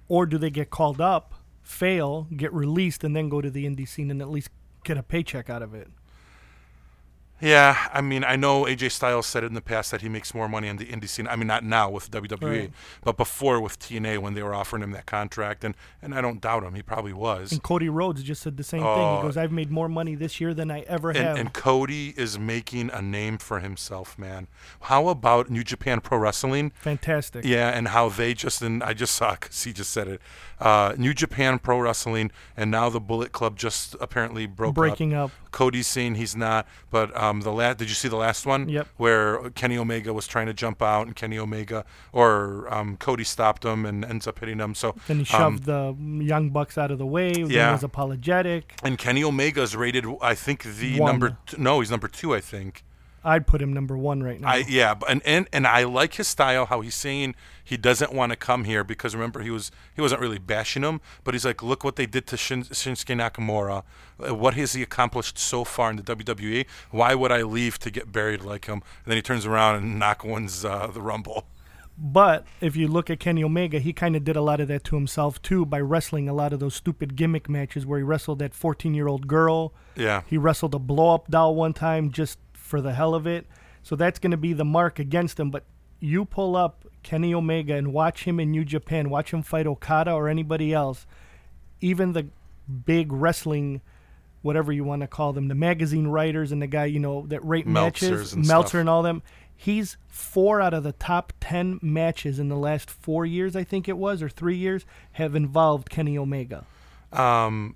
[0.07, 3.87] Or do they get called up, fail, get released, and then go to the indie
[3.87, 4.49] scene and at least
[4.83, 5.89] get a paycheck out of it?
[7.41, 10.47] Yeah, I mean, I know AJ Styles said in the past that he makes more
[10.47, 11.27] money in the indie scene.
[11.27, 12.71] I mean, not now with WWE, Right.
[13.03, 16.39] but before with TNA when they were offering him that contract, and and I don't
[16.39, 17.51] doubt him, he probably was.
[17.51, 18.87] And Cody Rhodes just said the same thing.
[18.89, 19.17] Oh.
[19.17, 22.13] He goes, "I've made more money this year than I ever And, have." and Cody
[22.15, 24.47] is making a name for himself, man.
[24.83, 26.71] How about New Japan Pro Wrestling?
[26.75, 27.43] Fantastic.
[27.43, 30.21] Yeah, and how they just and I just saw because he just said it.
[30.59, 35.31] Uh, New Japan Pro Wrestling, and now the Bullet Club just apparently broke Breaking up.
[35.51, 37.77] Cody's saying he's not, but um, the last.
[37.77, 38.69] Did you see the last one?
[38.69, 38.87] Yep.
[38.97, 43.65] Where Kenny Omega was trying to jump out, and Kenny Omega or um, Cody stopped
[43.65, 44.75] him and ends up hitting him.
[44.75, 47.33] So Then he um, shoved the young bucks out of the way.
[47.35, 47.73] Yeah.
[47.73, 48.73] was apologetic.
[48.83, 51.11] and Kenny Omega is rated, I think the One.
[51.11, 51.37] number.
[51.47, 52.83] T- no, he's number two, I think.
[53.25, 54.47] I'd put him number one right now.
[54.47, 56.67] I yeah, and, and and I like his style.
[56.67, 60.21] How he's saying he doesn't want to come here because remember he was he wasn't
[60.21, 63.83] really bashing him, but he's like, look what they did to Shin, Shinsuke Nakamura.
[64.23, 66.65] Uh, What has he accomplished so far in the WWE?
[66.91, 68.83] Why would I leave to get buried like him?
[69.03, 71.47] And then he turns around and knock wins uh, the Rumble.
[71.97, 74.83] But if you look at Kenny Omega, he kind of did a lot of that
[74.85, 78.39] to himself too by wrestling a lot of those stupid gimmick matches where he wrestled
[78.39, 79.73] that 14 year old girl.
[79.95, 83.45] Yeah, He wrestled a blow up doll one time just for the hell of it.
[83.83, 85.51] So that's going to be the mark against him.
[85.51, 85.63] But
[85.99, 90.11] you pull up Kenny Omega and watch him in New Japan, watch him fight Okada
[90.11, 91.05] or anybody else,
[91.81, 92.27] even the
[92.85, 93.81] big wrestling.
[94.41, 97.43] Whatever you want to call them, the magazine writers and the guy you know that
[97.43, 98.79] rate Meltzers matches, and Meltzer stuff.
[98.81, 99.23] and all them.
[99.55, 103.87] He's four out of the top ten matches in the last four years, I think
[103.87, 106.65] it was, or three years, have involved Kenny Omega.
[107.11, 107.75] um,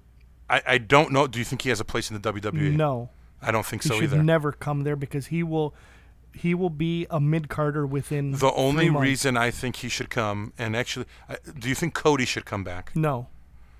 [0.49, 1.25] I I don't know.
[1.25, 2.75] Do you think he has a place in the WWE?
[2.75, 3.09] No,
[3.41, 4.23] I don't think he so should either.
[4.23, 5.73] never come there because he will
[6.33, 10.53] he will be a mid carder within the only reason I think he should come,
[10.57, 11.05] and actually,
[11.57, 12.91] do you think Cody should come back?
[12.95, 13.27] no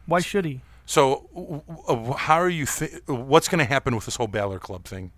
[0.06, 2.66] why should he So, w- uh, how are you?
[2.66, 5.12] Th- what's going to happen with this whole Balor Club thing?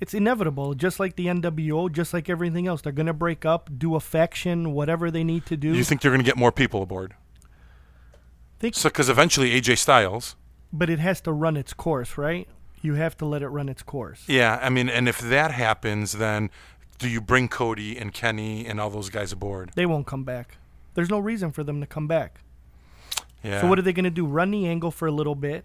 [0.00, 3.68] it's inevitable just like the nwo just like everything else they're going to break up
[3.78, 6.38] do a faction whatever they need to do Do you think they're going to get
[6.38, 7.14] more people aboard?
[8.58, 10.36] Think- So, because eventually AJ Styles.
[10.72, 12.48] but it has to run its course right
[12.82, 16.12] you have to let it run its course Yeah, I mean, and if that happens,
[16.12, 16.50] then
[16.98, 19.70] do you bring Cody and Kenny and all those guys aboard?
[19.74, 20.56] they won't come back
[20.94, 22.40] there's no reason for them to come back
[23.42, 23.60] Yeah.
[23.60, 25.64] so what are they going to do run the angle for a little bit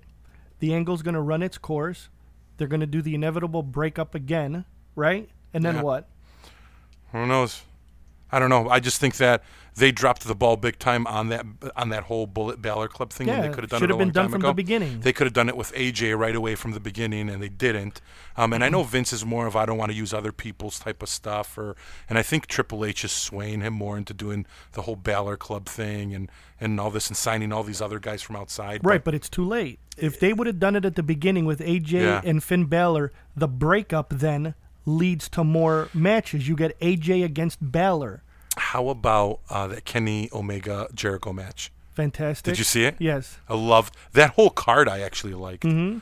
[0.59, 2.09] the angle's going to run its course
[2.57, 5.81] they're going to do the inevitable breakup again right and then Yeah.
[5.83, 6.09] what
[7.11, 7.63] Who knows?
[8.35, 8.67] I don't know.
[8.67, 9.43] I just think that
[9.75, 11.45] they dropped the ball big time on that
[11.77, 13.29] on that whole Bullet Balor Club thing.
[13.29, 14.99] Yeah, they could have done should it have been done from the beginning.
[14.99, 18.01] They could have done it with AJ right away from the beginning, and they didn't.
[18.35, 20.79] Um, and I know Vince is more of I don't want to use other people's
[20.79, 21.77] type of stuff, or
[22.09, 25.67] and I think Triple H is swaying him more into doing the whole Balor Club
[25.67, 28.81] thing and and all this and signing all these other guys from outside.
[28.83, 29.79] Right, but it's too late.
[29.97, 32.21] If they would have done it at the beginning with AJ Yeah.
[32.25, 36.47] and Finn Balor, the breakup then leads to more matches.
[36.47, 38.21] You get AJ against Balor.
[38.57, 41.71] How about uh, that Kenny Omega Jericho match?
[41.95, 42.53] Fantastic.
[42.53, 42.95] Did you see it?
[42.99, 43.37] Yes.
[43.47, 44.89] I loved that whole card.
[44.89, 45.63] I actually liked.
[45.63, 46.01] Um,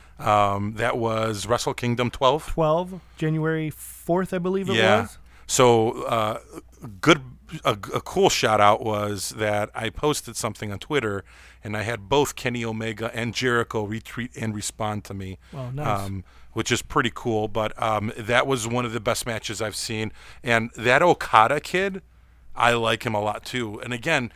[0.74, 2.48] that was Wrestle Kingdom 12.
[2.48, 5.02] 12, January 4th, I believe it yeah.
[5.02, 5.18] was.
[5.46, 6.40] So uh,
[7.00, 7.22] good.
[7.64, 11.24] A, a cool shout out was that I posted something on Twitter,
[11.62, 15.38] and I had both Kenny Omega and Jericho retweet and respond to me.
[15.52, 15.86] Wow, nice.
[15.86, 17.46] Um, which is pretty cool.
[17.46, 20.10] But um, that was one of the best matches I've seen,
[20.42, 22.02] and that Okada kid,
[22.54, 23.80] I like him a lot too.
[23.80, 24.32] And again.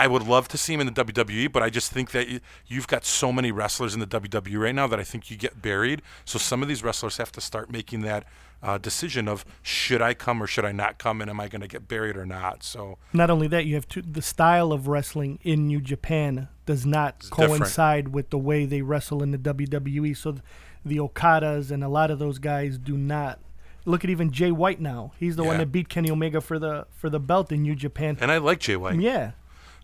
[0.00, 2.38] I would love to see him in the WWE, but I just think that you,
[2.68, 5.60] you've got so many wrestlers in the WWE right now that I think you get
[5.60, 6.02] buried.
[6.24, 8.24] So some of these wrestlers have to start making that
[8.62, 11.62] uh, decision of should I come or should I not come, and am I going
[11.62, 12.62] to get buried or not?
[12.62, 16.86] So Not only that, you have to, the style of wrestling in New Japan does
[16.86, 17.50] not different.
[17.50, 20.16] coincide with the way they wrestle in the WWE.
[20.16, 20.44] So th-
[20.84, 23.40] the Okadas and a lot of those guys do not.
[23.84, 25.12] Look at even Jay White now.
[25.18, 28.18] He's the one that beat Kenny Omega for the for the belt in New Japan.
[28.20, 29.00] and I like Jay White.
[29.00, 29.32] Yeah.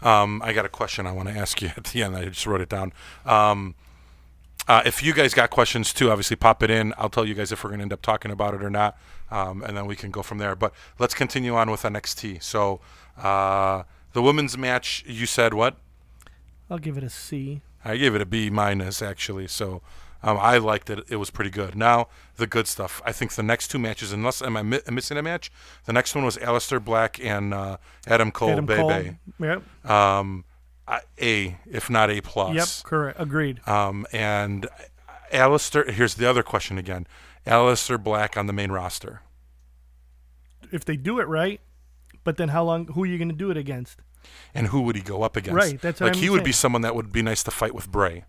[0.03, 2.17] Um, I got a question I want to ask you at the end.
[2.17, 2.93] I just wrote it down.
[3.25, 3.75] Um,
[4.67, 6.95] uh, if you guys got questions too, obviously pop it in.
[6.97, 8.97] I'll tell you guys if we're going to end up talking about it or not,
[9.31, 10.55] um, and then we can go from there.
[10.55, 12.43] But let's continue on with NXT.
[12.43, 12.81] So
[13.19, 15.77] uh, the women's match, you said what?
[16.71, 17.61] I'll give it a C.
[17.85, 19.47] I gave it a B minus actually.
[19.49, 19.83] So
[20.25, 21.01] um, I liked it.
[21.09, 21.75] It was pretty good.
[21.77, 23.01] Now the good stuff.
[23.05, 25.53] I think the next two matches, unless am I mi- missing a match?
[25.87, 28.51] The next one was Aleister Black and uh, Adam Cole.
[28.51, 28.81] Adam Bebe.
[28.81, 29.05] Cole.
[29.39, 29.91] Yep.
[29.91, 30.45] Um,
[30.89, 32.55] I- A, if not A plus.
[32.57, 32.85] Yep.
[32.91, 33.21] Correct.
[33.21, 33.61] Agreed.
[33.69, 34.67] Um, and
[35.33, 37.07] Aleister, here's the other question again.
[37.47, 39.21] Aleister Black on the main roster.
[40.73, 41.61] If they do it right,
[42.25, 42.87] but then how long?
[42.89, 44.01] Who are you going to do it against?
[44.55, 45.55] And who would he go up against?
[45.57, 47.91] Right, that's what like he would be someone that would be nice to fight with
[47.93, 48.25] Bray.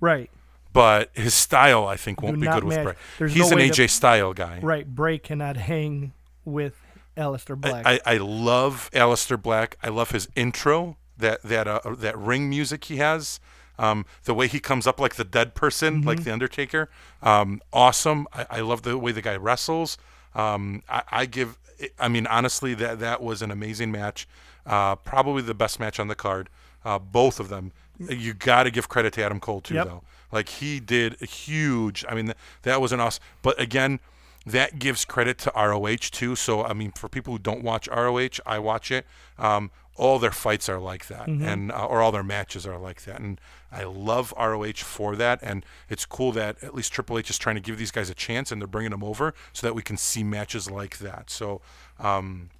[0.00, 0.30] Right.
[0.74, 2.82] But his style, I think, won't Do be good with.
[2.82, 2.94] Bray.
[3.18, 4.58] There's He's no an AJ that- style guy.
[4.60, 4.86] Right.
[4.86, 6.12] Bray cannot hang
[6.44, 6.74] with
[7.16, 7.86] Aleister Black.
[7.86, 9.78] I, I love Aleister Black.
[9.82, 13.40] I love his intro, that that uh, that ring music he has.
[13.78, 16.24] Um, the way he comes up like the dead person, like Mm-hmm.
[16.24, 16.90] the Undertaker.
[17.22, 18.26] Um, awesome.
[18.32, 19.96] I, I love the way the guy wrestles.
[20.34, 21.56] Um, I, I give.
[21.98, 24.28] I mean, honestly, that that was an amazing match.
[24.66, 26.48] Uh, probably the best match on the card.
[26.84, 29.86] Uh, both of them you got to give credit to Adam Cole too, Yep.
[29.86, 30.02] though.
[30.32, 32.04] Like he did a huge.
[32.08, 33.22] I mean, th- that was an awesome.
[33.40, 34.00] But again,
[34.44, 36.34] that gives credit to ROH too.
[36.34, 39.06] So I mean, for people who don't watch ROH, I watch it.
[39.38, 43.04] Um, all their fights are like that, and uh, or all their matches are like
[43.04, 45.38] that, and I love ROH for that.
[45.40, 48.14] And it's cool that at least Triple H is trying to give these guys a
[48.14, 51.30] chance, and they're bringing them over so that we can see matches like that.
[51.30, 51.60] So.
[52.00, 52.50] Um,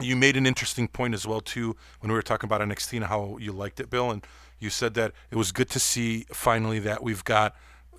[0.00, 3.04] you made an interesting point as well too when we were talking about NXT and
[3.06, 4.26] how you liked it, Bill, and
[4.58, 7.54] you said that it was good to see finally that we've got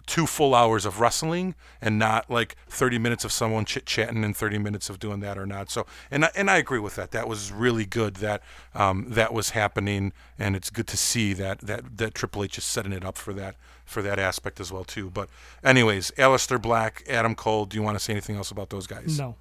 [0.05, 4.36] two full hours of wrestling and not like 30 minutes of someone chit chatting and
[4.36, 5.69] 30 minutes of doing that or not.
[5.71, 7.12] So, and I, and I agree with that.
[7.12, 8.41] That was really good that
[8.73, 12.63] um, that was happening, and it's good to see that that that Triple H is
[12.63, 13.55] setting it up for that
[13.86, 15.10] for that aspect as well too.
[15.10, 15.29] But
[15.63, 17.65] anyways, Aleister Black, Adam Cole.
[17.65, 19.19] Do you want to say anything else about those guys?
[19.19, 19.36] No,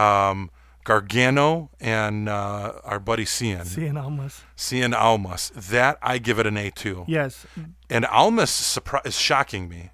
[0.00, 0.50] um,
[0.84, 4.42] Gargano and uh, our buddy Cien, Cien Almas.
[4.56, 5.50] Cien Almas.
[5.54, 7.04] That I give it an A too.
[7.06, 7.46] Yes,
[7.90, 9.90] And Almas surpri- is shocking me.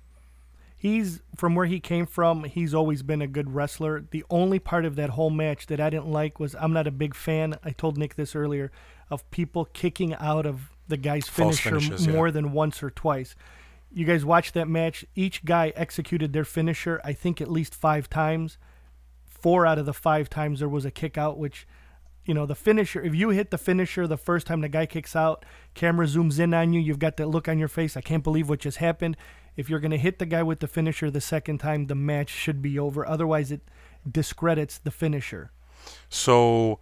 [0.76, 2.44] he's from where he came from.
[2.44, 4.04] He's always been a good wrestler.
[4.10, 6.90] The only part of that whole match that I didn't like was I'm not a
[6.92, 7.56] big fan.
[7.64, 8.70] I told Nick this earlier
[9.10, 12.12] of people kicking out of the guy's False finisher finishes, yeah.
[12.12, 13.34] more than once or twice.
[13.92, 15.04] You guys watched that match.
[15.14, 18.58] Each guy executed their finisher, I think, at least five times.
[19.44, 21.66] Four out of the five times there was a kick out, which,
[22.24, 25.14] you know, the finisher, if you hit the finisher the first time the guy kicks
[25.14, 27.94] out, camera zooms in on you, you've got that look on your face.
[27.94, 29.18] I can't believe what just happened.
[29.54, 32.30] If you're going to hit the guy with the finisher the second time, the match
[32.30, 33.06] should be over.
[33.06, 33.60] Otherwise, it
[34.10, 35.50] discredits the finisher.
[36.08, 36.78] So,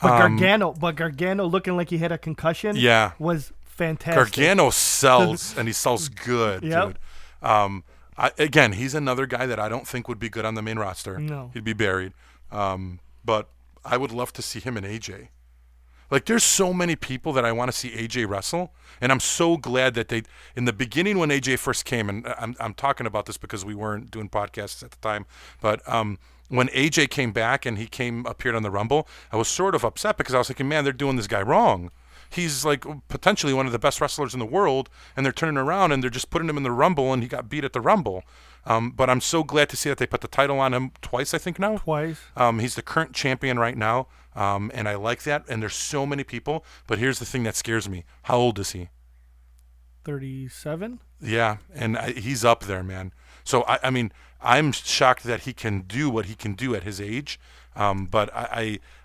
[0.00, 3.12] But um, Gargano, but Gargano looking like he had a concussion, Yeah.
[3.18, 4.16] was fantastic.
[4.34, 6.86] Gargano sells, and he sells good, Yep.
[6.86, 6.98] dude.
[7.42, 7.84] Um,
[8.18, 10.78] I, again, he's another guy that I don't think would be good on the main
[10.78, 11.18] roster.
[11.18, 11.50] No.
[11.54, 12.12] he'd be buried.
[12.50, 13.48] Um, but
[13.84, 15.28] I would love to see him and AJ.
[16.10, 19.56] Like, there's so many people that I want to see AJ wrestle, and I'm so
[19.56, 20.22] glad that they.
[20.54, 23.74] In the beginning, when AJ first came, and I'm I'm talking about this because we
[23.74, 25.26] weren't doing podcasts at the time,
[25.60, 29.48] but um, when AJ came back and he came appeared on the Rumble, I was
[29.48, 31.90] sort of upset because I was thinking, man, they're doing this guy wrong.
[32.30, 35.92] He's like potentially one of the best wrestlers in the world, and they're turning around
[35.92, 38.24] and they're just putting him in the Rumble, and he got beat at the Rumble.
[38.64, 41.32] Um, but I'm so glad to see that they put the title on him twice,
[41.32, 41.78] I think now.
[41.78, 42.20] Twice.
[42.36, 45.44] Um, he's the current champion right now, um, and I like that.
[45.48, 46.64] And there's so many people.
[46.86, 48.88] But here's the thing that scares me: How old is he?
[50.04, 51.00] 37?
[51.20, 53.12] Yeah, and I, he's up there, man.
[53.42, 56.84] So I, I mean, I'm shocked that he can do what he can do at
[56.84, 57.40] his age.
[57.76, 58.48] Um, but I,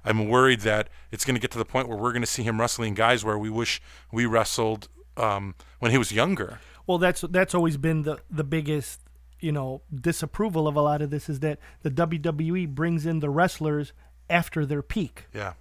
[0.06, 2.28] I, I'm worried that it's going to get to the point where we're going to
[2.28, 3.82] see him wrestling guys where we wish
[4.12, 6.60] we wrestled um, when he was younger.
[6.88, 9.02] Well, that's that's always been the the biggest
[9.40, 13.30] you know disapproval of a lot of this is that the WWE brings in the
[13.30, 13.94] wrestlers
[14.30, 15.26] after their peak.
[15.34, 15.54] Yeah.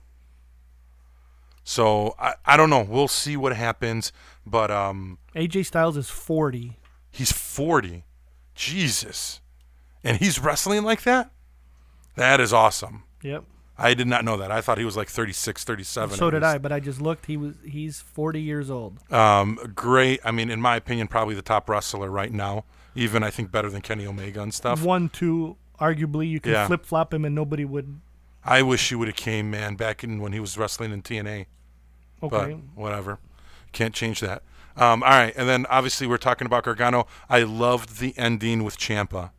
[1.64, 2.82] So I, I don't know.
[2.82, 4.12] We'll see what happens.
[4.46, 6.78] But um, AJ Styles is 40.
[7.10, 8.04] He's 40.
[8.54, 9.40] Jesus.
[10.02, 11.30] And he's wrestling like that?
[12.16, 13.04] That is awesome.
[13.22, 13.44] Yep.
[13.78, 14.50] I did not know that.
[14.50, 16.16] I thought he was like 36, 37.
[16.18, 16.54] So did least.
[16.54, 17.26] I, but I just looked.
[17.26, 18.98] He was he's 40 years old.
[19.12, 20.20] Um, great.
[20.22, 22.64] I mean, in my opinion, probably the top wrestler right now.
[22.94, 24.82] Even I think better than Kenny Omega and stuff.
[24.82, 26.66] One, two, arguably you can Yeah.
[26.66, 28.00] flip flop him and nobody would.
[28.44, 31.46] I wish he would have came, man, back in when he was wrestling in TNA.
[32.22, 32.36] Okay.
[32.54, 33.18] But whatever.
[33.72, 34.42] Can't change that.
[34.76, 37.06] Um, all right, and then obviously we're talking about Gargano.
[37.28, 39.30] I loved the ending with Ciampa.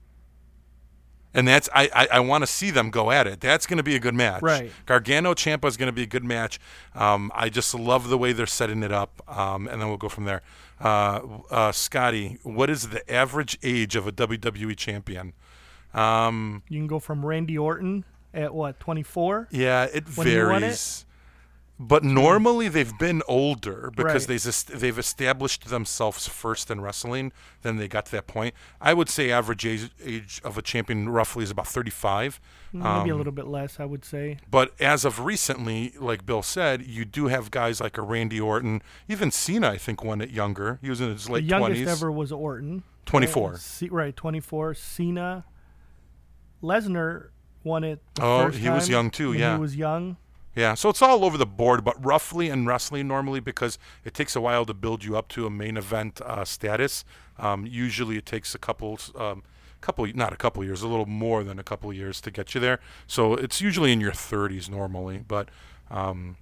[1.34, 3.40] And that's I, I, I want to see them go at it.
[3.40, 4.42] That's going to be a good match.
[4.42, 4.72] Right.
[4.86, 6.60] Gargano Ciampa is going to be a good match.
[6.94, 10.10] Um, I just love the way they're setting it up, um, and then we'll go
[10.10, 10.42] from there.
[10.80, 15.34] Uh, uh, Scotty, what is the average age of a WWE champion?
[15.94, 19.48] Um, You can go from Randy Orton at what 24.
[19.52, 20.60] yeah, it When he won it?
[20.62, 21.06] varies.
[21.84, 24.40] But normally they've been older because Right.
[24.40, 27.32] they've they've established themselves first in wrestling.
[27.64, 28.54] Then they got to that point.
[28.80, 32.40] I would say average age, age of a champion roughly is about 35.
[32.72, 34.38] Maybe Um, a little bit less, I would say.
[34.50, 38.84] But as of recently, like Bill said, you do have guys like a Randy Orton.
[39.10, 40.78] Even Cena, I think, won it younger.
[40.84, 41.88] He was in his The late youngest 20s.
[41.88, 42.84] ever was Orton.
[43.08, 43.54] 24.
[43.54, 44.76] Uh, C- right, 24.
[44.76, 45.46] Cena.
[46.64, 47.30] Lesnar
[47.64, 48.02] won it.
[48.16, 49.56] the Oh, he was young too, yeah.
[49.56, 50.18] He was young.
[50.56, 54.36] Yeah, so it's all over the board, but roughly in wrestling normally because it takes
[54.36, 57.06] a while to build you up to a main event uh, status.
[57.40, 59.44] Um, usually it takes a couple, um,
[59.80, 62.60] couple, not a couple years, a little more than a couple years to get you
[62.60, 62.82] there.
[63.08, 65.48] So it's usually in your 30s normally, but
[65.90, 66.36] um,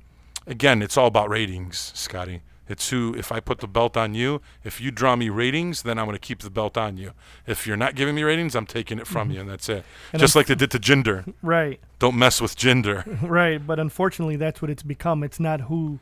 [0.47, 2.41] again, it's all about ratings, Scotty.
[2.70, 5.97] It's who, if I put the belt on you, if you draw me ratings, then
[5.97, 7.13] I'm going to keep the belt on you.
[7.47, 9.84] If you're not giving me ratings, I'm taking it from you, and that's it.
[10.13, 11.34] And Just like they did to Jinder.
[11.41, 13.17] Right, Don't mess with Jinder.
[13.28, 13.65] right.
[13.65, 15.24] But unfortunately, that's what it's become.
[15.24, 15.99] It's not who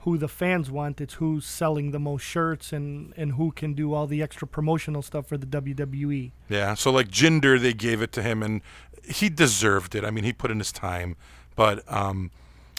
[0.00, 1.00] who the fans want.
[1.00, 5.02] It's who's selling the most shirts and and who can do all the extra promotional
[5.02, 5.46] stuff for the.
[5.46, 6.32] WWE.
[6.48, 6.74] Yeah.
[6.74, 8.60] So like Jinder, they gave it to him, and
[9.04, 10.04] he deserved it.
[10.04, 11.16] I mean, he put in his time,
[11.56, 12.30] but um,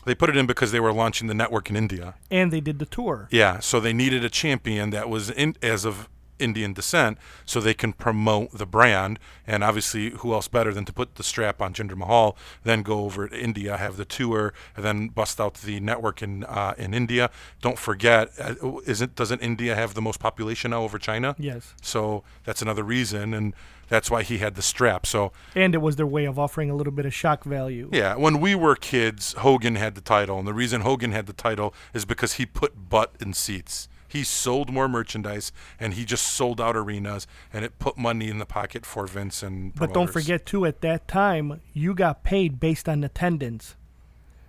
[0.05, 2.15] they put it in because they were launching the network in India.
[2.31, 3.27] And they did the tour.
[3.31, 3.59] Yeah.
[3.59, 7.93] So they needed a champion that was in as of Indian descent, so they can
[7.93, 9.19] promote the brand.
[9.45, 13.01] And obviously, who else better than to put the strap on Jinder Mahal, then go
[13.01, 16.93] over to India, have the tour, and then bust out the network in uh, in
[16.93, 17.29] India.
[17.61, 21.35] Don't forget, uh, isn't doesn't India have the most population now over China?
[21.37, 21.73] Yes.
[21.81, 23.53] So that's another reason, and
[23.89, 25.05] that's why he had the strap.
[25.05, 27.89] So And it was their way of offering a little bit of shock value.
[27.91, 31.33] yeah, when we were kids, Hogan had the title, and the reason Hogan had the
[31.33, 33.87] title is because he put butt in seats.
[34.07, 38.39] He sold more merchandise, and he just sold out arenas, and it put money in
[38.39, 39.75] the pocket for Vince and.
[39.75, 43.75] But don't forget too, at that time, you got paid based on attendance.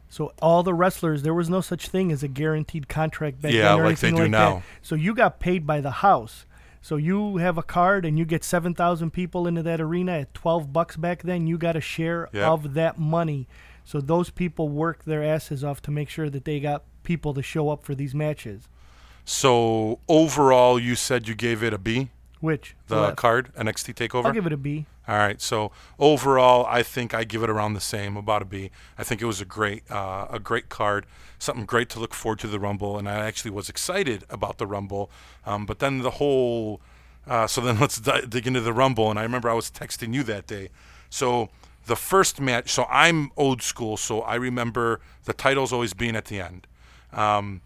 [0.09, 3.73] So all the wrestlers, there was no such thing as a guaranteed contract back Yeah,
[3.77, 4.55] then or like they anything do like now.
[4.55, 4.63] that.
[4.83, 6.47] So you got paid by the house.
[6.83, 10.35] So you have a card and you get seven thousand people into that arena at
[10.35, 11.47] twelve bucks back then.
[11.47, 12.49] You got a share Yep.
[12.49, 13.47] of that money.
[13.85, 17.43] So those people work their asses off to make sure that they got people to
[17.43, 18.69] show up for these matches.
[19.25, 22.11] So overall, you said you gave it a B,
[22.41, 24.27] Which the card NXT Takeover.
[24.27, 24.87] I'll give it a B.
[25.07, 25.41] All right.
[25.41, 28.71] So overall, I think I give it around the same, about a B.
[28.97, 31.05] I think it was a great, uh, a great card,
[31.39, 34.67] something great to look forward to the Rumble, and I actually was excited about the
[34.67, 35.11] Rumble.
[35.45, 36.81] Um, but then the whole,
[37.27, 40.15] uh, so then let's di- dig into the Rumble, and I remember I was texting
[40.15, 40.71] you that day.
[41.11, 41.51] So
[41.87, 42.71] the first match.
[42.71, 46.67] So I'm old school, so I remember the titles always being at the end.
[47.13, 47.63] Um,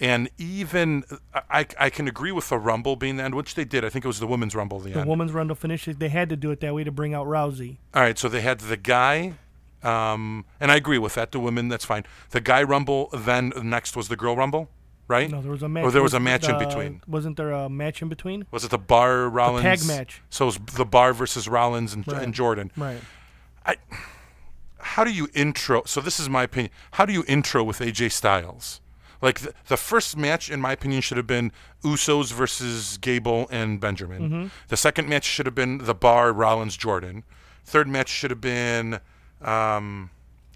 [0.00, 3.84] and even I, I can agree with the Rumble being the end, which they did.
[3.84, 4.78] I think it was the Women's Rumble.
[4.78, 5.06] The, The end.
[5.06, 5.98] The women's Rumble to finish it.
[5.98, 7.78] They had to do it that way to bring out Rousey.
[7.94, 9.34] All right, so they had the guy,
[9.82, 11.32] um, and I agree with that.
[11.32, 12.04] The women, that's fine.
[12.30, 13.08] The guy rumble.
[13.12, 14.70] Then next was the girl rumble,
[15.08, 15.30] right?
[15.30, 15.84] No, there was a match.
[15.84, 17.00] Or there was a Was- match in uh, between.
[17.06, 18.46] Wasn't there a match in between?
[18.50, 20.22] Was it the Bar Rollins the tag match.
[20.30, 22.22] So it was the Bar versus Rollins and, Right.
[22.22, 22.70] and Jordan.
[22.76, 23.00] Right.
[23.66, 23.76] I.
[24.80, 25.82] How do you intro?
[25.86, 26.70] So this is my opinion.
[26.92, 28.80] How do you intro with AJ Styles?
[29.20, 31.52] Like the, the first match, in my opinion, should have been
[31.82, 34.22] Usos versus Gable and Benjamin.
[34.22, 34.46] Mm-hmm.
[34.68, 37.24] The second match should have been the Bar Rollins Jordan.
[37.64, 39.00] Third match should have been,
[39.42, 40.10] um,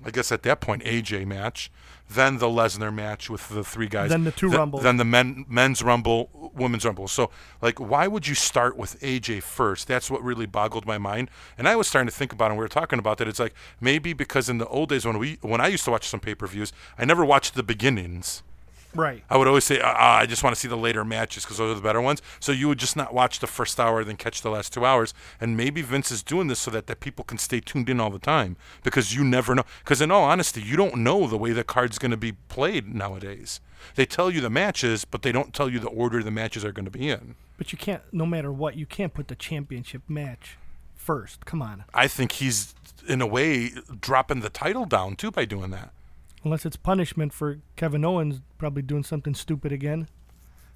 [0.05, 1.71] I guess at that point, AJ match.
[2.09, 4.11] Then the Lesnar match with the three guys.
[4.11, 4.83] Then the two Th- Rumbles.
[4.83, 7.09] Then the men, men's rumble, women's rumble.
[7.09, 7.31] So,
[7.63, 9.89] like, why would you start with AJ first?
[9.89, 11.31] That's what really boggled my mind.
[11.57, 13.29] And I was starting to think about, it, and we were talking about that.
[13.29, 16.07] It's like maybe because in the old days when we, when I used to watch
[16.07, 18.43] some pay per views, I never watched the beginnings.
[18.95, 19.25] Right.
[19.31, 21.73] I would always say, ah, I just want to see the later matches because those
[21.73, 22.21] are the better ones.
[22.41, 25.15] So you would just not watch the first hour, then catch the last two hours.
[25.41, 28.11] And maybe Vince is doing this so that, that people can stay tuned in all
[28.11, 29.65] the time because you never know.
[29.81, 32.95] Because in all honesty, you don't know the way the card's going to be played
[32.95, 33.61] nowadays.
[33.95, 36.73] They tell you the matches, but they don't tell you the order the matches are
[36.73, 37.35] going to be in.
[37.59, 40.57] But you can't, no matter what, you can't put the championship match
[40.95, 41.45] first.
[41.45, 41.85] Come on.
[41.95, 42.75] I think he's,
[43.09, 43.71] in a way,
[44.01, 45.93] dropping the title down too by doing that.
[46.45, 50.09] Unless it's punishment for Kevin Owens probably doing something stupid again.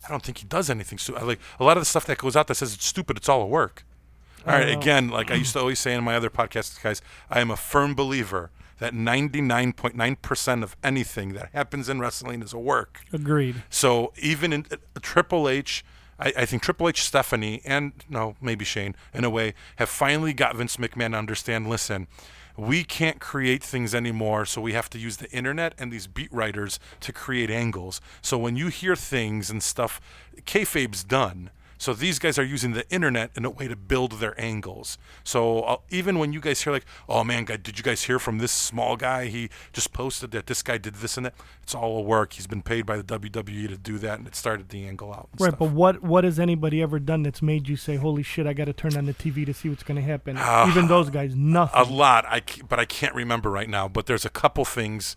[0.04, 1.24] I don't think he does anything stupid.
[1.24, 3.42] Like a lot of the stuff that goes out that says it's stupid, it's all
[3.42, 3.84] a work.
[4.46, 7.40] All right, again, like I used to always say in my other podcasts, guys, I
[7.40, 13.00] am a firm believer that 99.9% of anything that happens in wrestling is a work.
[13.12, 13.62] Agreed.
[13.70, 15.84] So even in uh, Triple H,
[16.20, 20.32] I, I think Triple H, Stephanie, and no, maybe Shane, in a way, have finally
[20.32, 21.68] got Vince McMahon to understand.
[21.68, 22.06] Listen,
[22.56, 26.32] we can't create things anymore, so we have to use the internet and these beat
[26.32, 28.00] writers to create angles.
[28.22, 30.00] So when you hear things and stuff,
[30.42, 31.50] kayfabe's done.
[31.78, 34.98] So these guys are using the internet in a way to build their angles.
[35.24, 38.18] So uh, even when you guys hear like, "Oh man, guy, did you guys hear
[38.18, 39.26] from this small guy?
[39.26, 42.34] He just posted that this guy did this and that." It's all a work.
[42.34, 45.28] He's been paid by the WWE to do that, and it started the angle out.
[45.38, 45.58] Right, stuff.
[45.58, 48.66] but what what has anybody ever done that's made you say, "Holy shit, I got
[48.66, 50.36] to turn on the TV to see what's going to happen"?
[50.38, 50.68] Ah.
[50.70, 51.80] Even those guys, nothing.
[51.80, 52.24] a lot.
[52.26, 53.88] I but I can't remember right now.
[53.88, 55.16] But there's a couple things.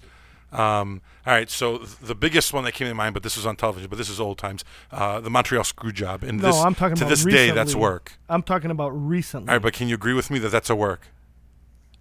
[0.52, 3.46] Um, all right, so th- the biggest one that came to mind, but this was
[3.46, 4.64] on television, but this is old times.
[4.92, 8.14] Uh, the Montreal Screwjob, and no, this I'm talking to about this day that's work.
[8.28, 9.50] I'm talking about recently.
[9.50, 11.08] All right, but can you agree with me that that's a work?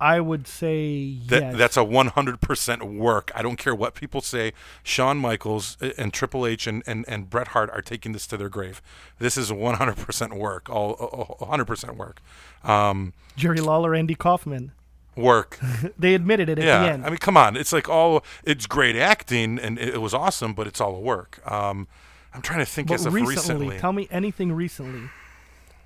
[0.00, 1.56] I would say That, yes.
[1.56, 3.32] That's a 100% work.
[3.34, 4.52] I don't care what people say.
[4.82, 8.36] Shawn Michaels uh, and Triple H and, and, and Bret Hart are taking this to
[8.36, 8.80] their grave.
[9.18, 10.70] This is 100% work.
[10.70, 12.22] All uh, 100% work.
[12.62, 14.72] Um, Jerry Lawler, Andy Kaufman.
[15.18, 15.58] Work.
[15.98, 16.82] They admitted it at yeah.
[16.82, 17.06] the end.
[17.06, 17.56] I mean, come on.
[17.56, 18.24] It's like all.
[18.44, 21.40] It's great acting and it, it was awesome, but it's all a work.
[21.50, 21.88] Um,
[22.32, 23.78] I'm trying to think but as of recently, recently.
[23.78, 25.08] tell me anything recently.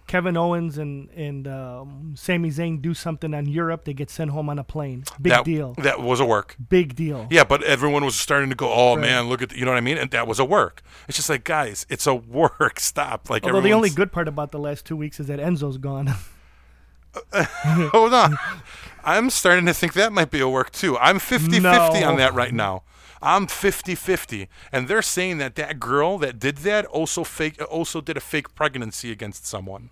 [0.06, 4.50] Kevin Owens and and um, Sami Zayn do something on Europe, they get sent home
[4.50, 5.04] on a plane.
[5.20, 5.74] Big that, deal.
[5.78, 6.56] That was a work.
[6.68, 7.28] Big deal.
[7.30, 9.02] Yeah, but everyone was starting to go, "Oh Right.
[9.02, 10.82] man, look at the, you know what I mean?" And that was a work.
[11.08, 12.80] It's just like, guys, it's a work.
[12.80, 13.30] Stop.
[13.30, 16.12] Like, Although the only good part about the last two weeks is that Enzo's gone.
[17.92, 18.36] Hold on.
[19.04, 20.96] I'm starting to think that might be a work too.
[20.98, 22.82] I'm 50 50 on that right now.
[23.20, 24.48] I'm 50 50.
[24.72, 28.54] And they're saying that that girl that did that also fake also did a fake
[28.54, 29.90] pregnancy against someone.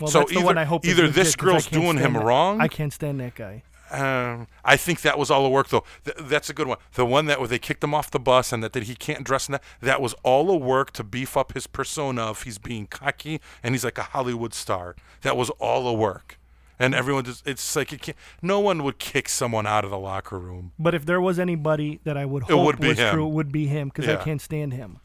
[0.00, 2.60] well, So the either- one I hope is either this girl's doing him that- wrong-
[2.60, 3.62] I can't stand that guy.
[3.88, 5.84] Um, I think that was all a work though.
[6.04, 6.78] Th- that's a good one.
[6.94, 9.22] The one that where they kicked him off the bus and that, that he can't
[9.22, 9.62] dress in that.
[9.80, 13.74] That was all a work to beef up his persona of he's being cocky and
[13.76, 14.96] he's like a Hollywood star.
[15.22, 16.35] That was all a work.
[16.78, 19.98] And everyone just it's like you can't, no one would kick someone out of the
[19.98, 20.72] locker room.
[20.78, 23.14] But if there was anybody that I would hope would was him.
[23.14, 24.98] true, it would be him because I can't stand him.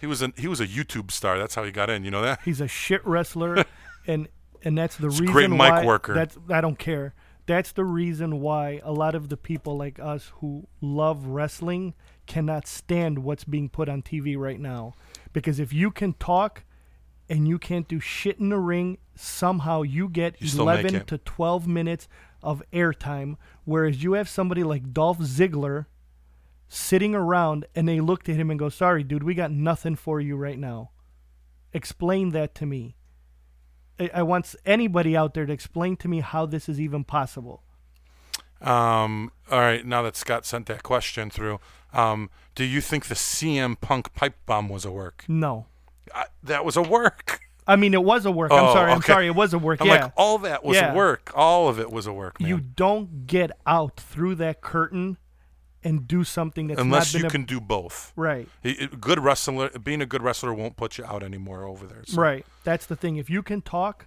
[0.00, 1.38] He was a he was a YouTube star.
[1.38, 2.04] That's how he got in.
[2.04, 2.40] You know that?
[2.44, 3.64] He's a shit wrestler,
[4.06, 4.28] and
[4.62, 5.84] and that's the a reason great mic why.
[5.84, 6.14] worker.
[6.14, 7.14] That's I don't care.
[7.46, 11.94] That's the reason why a lot of the people like us who love wrestling
[12.26, 14.94] cannot stand what's being put on TV right now,
[15.32, 16.64] because if you can talk
[17.30, 20.94] and you can't do shit in the ring, somehow you get You still make 11
[21.02, 21.06] it.
[21.08, 22.08] to 12 minutes
[22.42, 25.86] of airtime, whereas you have somebody like Dolph Ziggler
[26.68, 30.20] sitting around and they looked at him and go, "Sorry, dude, we got nothing for
[30.20, 30.90] you right now."
[31.72, 32.96] Explain that to me.
[33.98, 37.04] I, I want s- anybody out there to explain to me how this is even
[37.04, 37.62] possible.
[38.60, 41.60] Um, all right, now that Scott sent that question through,
[41.92, 45.24] um, do you think the CM Punk pipe bomb was a work?
[45.28, 45.66] No.
[46.14, 47.40] I, that was a work.
[47.66, 48.50] I mean, it was a work.
[48.50, 48.90] I'm Oh, sorry.
[48.92, 49.12] I'm okay.
[49.12, 49.26] sorry.
[49.26, 49.80] It was a work.
[49.82, 50.04] I'm yeah.
[50.04, 50.92] like, all that was Yeah.
[50.92, 51.30] a work.
[51.34, 52.48] All of it was a work, man.
[52.48, 55.18] you don't get out through that curtain
[55.84, 58.12] and do something that's Unless not been you a- can do both.
[58.16, 58.48] right.
[59.00, 62.02] Good wrestler, being a good wrestler won't put you out anymore over there.
[62.06, 62.20] So.
[62.20, 62.44] Right.
[62.64, 63.16] That's the thing.
[63.16, 64.06] If you can talk,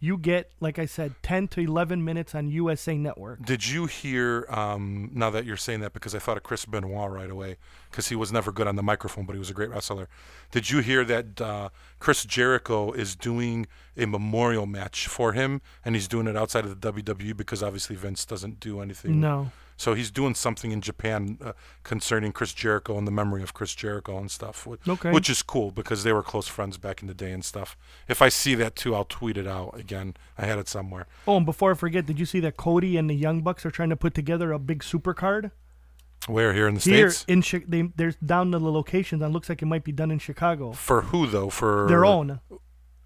[0.00, 3.44] you get like I said, 10 to 11 minutes on USA Network.
[3.44, 4.46] Did you hear?
[4.48, 7.56] Um, now that you're saying that, because I thought of Chris Benoit right away,
[7.90, 10.08] because he was never good on the microphone, but he was a great wrestler.
[10.50, 15.94] Did you hear that uh, Chris Jericho is doing a memorial match for him, and
[15.94, 19.20] he's doing it outside of the WWE because obviously Vince doesn't do anything.
[19.20, 19.52] No.
[19.80, 21.52] So he's doing something in Japan uh,
[21.84, 25.10] concerning Chris Jericho and the memory of Chris Jericho and stuff, which, Okay.
[25.10, 27.78] which is cool because they were close friends back in the day and stuff.
[28.06, 30.16] If I see that too, I'll tweet it out again.
[30.36, 31.06] I had it somewhere.
[31.26, 33.70] Oh, and before I forget, did you see that Cody and the Young Bucks are
[33.70, 35.50] trying to put together a big super card?
[36.26, 37.24] Where here in the Here states?
[37.26, 39.92] in Chi- they, there's down to the locations and it looks like it might be
[39.92, 40.72] done in Chicago.
[40.72, 41.48] For who though?
[41.48, 42.40] For Their own.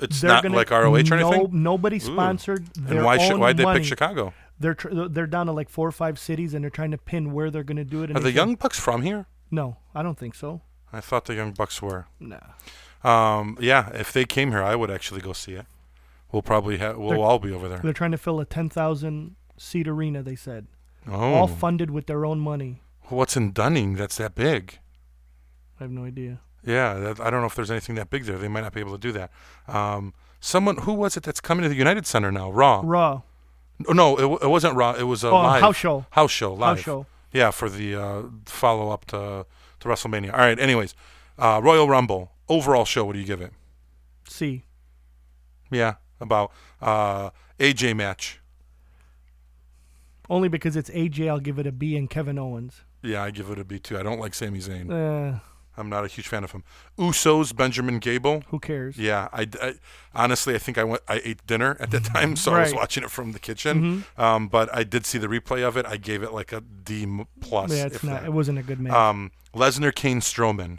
[0.00, 1.62] It's They're not gonna, like ROH or no, anything.
[1.62, 2.00] Nobody Ooh.
[2.00, 2.66] sponsored.
[2.74, 3.78] Their And why should why'd they money.
[3.78, 4.34] pick Chicago?
[4.64, 7.34] They're tr- they're down to like four or five cities and they're trying to pin
[7.34, 8.16] where they're going to do it.
[8.16, 9.26] Are the Young Bucks from here?
[9.50, 10.62] No, I don't think so.
[10.90, 12.06] I thought the Young Bucks were.
[12.18, 12.38] Nah.
[13.04, 15.66] Um, yeah, if they came here, I would actually go see it.
[16.32, 16.96] We'll probably have.
[16.96, 17.80] We'll They're- all be over there.
[17.80, 20.66] They're trying to fill a 10,000 seat arena, they said.
[21.06, 22.80] Oh, All funded with their own money.
[23.10, 24.78] what's in Dunning that's that big?
[25.78, 26.40] I have no idea.
[26.64, 28.38] Yeah, that, I don't know if there's anything that big there.
[28.38, 29.30] They might not be able to do that.
[29.68, 32.50] Um, someone who was it that's coming to the United Center now?
[32.50, 32.80] Raw.
[32.82, 33.20] Raw.
[33.88, 34.92] Oh, no, it, it wasn't Raw.
[34.94, 36.06] It was a Oh, live house show.
[36.10, 36.76] House show live.
[36.76, 37.06] House show.
[37.32, 39.46] Yeah, for the uh, follow up to
[39.80, 40.32] to WrestleMania.
[40.32, 40.58] All right.
[40.58, 40.94] Anyways,
[41.38, 43.04] uh, Royal Rumble overall show.
[43.04, 43.52] What do you give it?
[44.28, 44.62] C.
[45.70, 48.40] Yeah, about uh, AJ match.
[50.30, 52.82] Only because it's AJ, I'll give it a B and Kevin Owens.
[53.02, 53.98] Yeah, I give it a B too.
[53.98, 54.88] I don't like Sami Zayn.
[54.90, 55.40] Uh,
[55.76, 56.62] I'm not a huge fan of him.
[56.98, 58.42] Usos, Benjamin Gable.
[58.48, 58.96] who cares?
[58.96, 59.74] Yeah, I, I-
[60.14, 63.02] honestly I think I went I ate dinner at that time, so I was watching
[63.04, 64.04] it from the kitchen.
[64.16, 65.86] Um, but I did see the replay of it.
[65.86, 67.06] I gave it like a D
[67.40, 67.72] plus.
[67.76, 68.20] Yeah, it's not.
[68.20, 68.26] that.
[68.26, 68.92] It wasn't a good match.
[68.92, 70.78] Um, Lesnar, Kane, Strowman.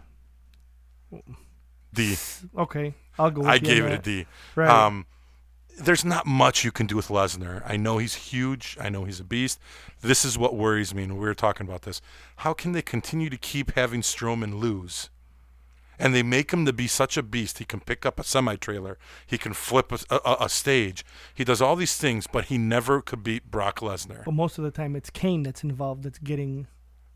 [1.94, 2.16] D.
[2.58, 3.42] okay, I'll go.
[3.42, 4.04] With I gave it a that.
[4.04, 4.26] D.
[4.56, 4.70] Right.
[4.70, 5.06] Um,
[5.78, 7.62] there's not much you can do with Lesnar.
[7.66, 8.78] I know he's huge.
[8.80, 9.60] I know he's a beast.
[10.02, 12.02] This is what worries me, and we were talking about this.
[12.38, 15.10] How can they continue to keep having Strowman lose?
[15.98, 17.60] And they make him to be such a beast.
[17.60, 18.98] He can pick up a semi trailer.
[19.26, 21.06] He can flip a, a, a stage.
[21.34, 24.26] He does all these things, but he never could beat Brock Lesnar.
[24.26, 26.04] But most of the time, it's Kane that's involved.
[26.04, 26.68] That's getting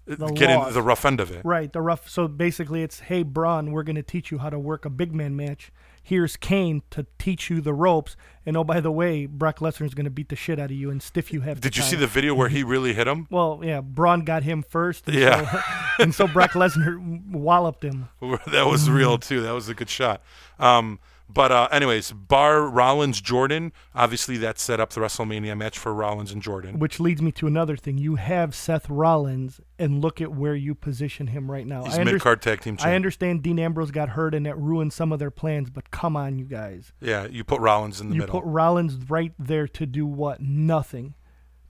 [0.10, 1.42] uh, the Getting the rough end of it.
[1.44, 1.72] right.
[1.74, 2.10] The rough.
[2.10, 5.14] So basically, it's hey Braun, we're going to teach you how to work a big
[5.14, 5.74] man match.
[6.02, 8.16] Here's Kane to teach you the ropes.
[8.46, 10.90] And oh, by the way, Brock Lesnar's going to beat the shit out of you
[10.90, 11.60] and stiff you half.
[11.60, 13.28] Did you see the video where he really hit him?
[13.30, 15.08] Well, yeah, Braun got him first.
[15.08, 15.52] And Yeah.
[15.52, 15.62] So,
[16.04, 18.10] and so Brock Lesnar walloped him.
[18.48, 19.42] that was real too.
[19.42, 20.22] That was a good shot.
[20.58, 21.00] Um,
[21.32, 23.72] But uh, anyways, bar Rollins Jordan.
[23.94, 26.80] Obviously, that set up the WrestleMania match for Rollins and Jordan.
[26.80, 28.00] Which leads me to another thing.
[28.00, 31.84] You have Seth Rollins, and look at where you position him right now.
[31.84, 32.88] He's I, mid card tag team champ.
[32.88, 36.18] I understand Dean Ambrose got hurt and that ruined some of their plans, but come
[36.18, 36.94] on, you guys.
[37.00, 38.36] Yeah, you put Rollins in the you middle.
[38.36, 40.42] You put Rollins right there to do what?
[40.42, 41.14] Nothing.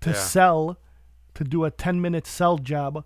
[0.01, 0.16] To Yeah.
[0.16, 0.78] sell,
[1.34, 3.03] to do a 10 minute sell job.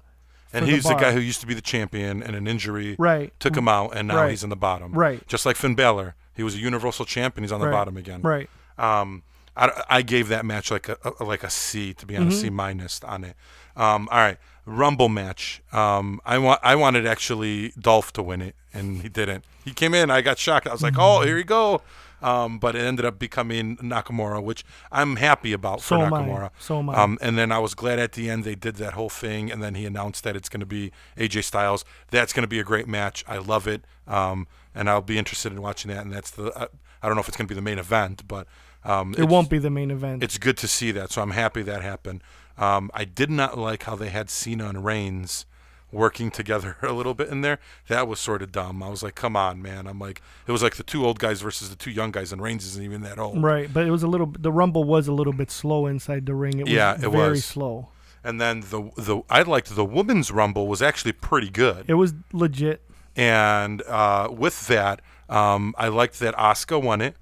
[0.55, 2.95] and for the he's the, guy who used to be the champion, and an injury
[2.99, 3.33] Right.
[3.39, 4.29] took him out, and now Right.
[4.29, 4.91] he's in the bottom.
[4.93, 5.27] Right.
[5.27, 7.43] Just like Finn Balor, he was a Universal champion.
[7.43, 7.71] He's on the Right.
[7.73, 8.21] bottom again.
[8.21, 8.49] Right.
[8.77, 9.23] Um,
[9.55, 12.45] I, I gave that match like a, a like a C to be honest, Mm-hmm.
[12.47, 13.35] C minus on it.
[13.75, 15.61] Um, all right, Rumble match.
[15.71, 19.43] Um, I want I wanted actually Dolph to win it, and he didn't.
[19.63, 20.67] He came in, I got shocked.
[20.67, 21.81] I was like, oh, here you go.
[22.21, 24.63] Um, but it ended up becoming Nakamura, which
[24.93, 26.05] I'm happy about So for.
[26.09, 26.51] Nakamura.
[26.57, 26.95] So am I.
[26.95, 29.61] Um, and then I was glad at the end they did that whole thing, and
[29.61, 31.83] then he announced that it's going to be AJ Styles.
[32.11, 33.25] That's going to be a great match.
[33.27, 36.03] I love it, um, and I'll be interested in watching that.
[36.03, 36.67] And that's the I,
[37.01, 38.47] I don't know if it's going to be the main event, but
[38.83, 40.23] um, It won't be the main event.
[40.23, 42.21] It's good to see that, so I'm happy that happened.
[42.57, 45.45] Um, I did not like how they had Cena and Reigns
[45.91, 47.59] working together a little bit in there.
[47.87, 48.81] That was sort of dumb.
[48.83, 49.87] I was like, come on, man.
[49.87, 52.41] I'm like, it was like the two old guys versus the two young guys, and
[52.41, 53.41] Reigns isn't even that old.
[53.41, 53.71] right.
[53.71, 56.59] But it was a little, the Rumble was a little bit slow inside the ring.
[56.59, 57.45] It was it very was.
[57.45, 57.89] slow.
[58.25, 61.83] And then the the I liked the women's rumble was actually pretty good.
[61.89, 62.81] It was legit.
[63.15, 67.15] And uh, with that, um, I liked that Asuka won it.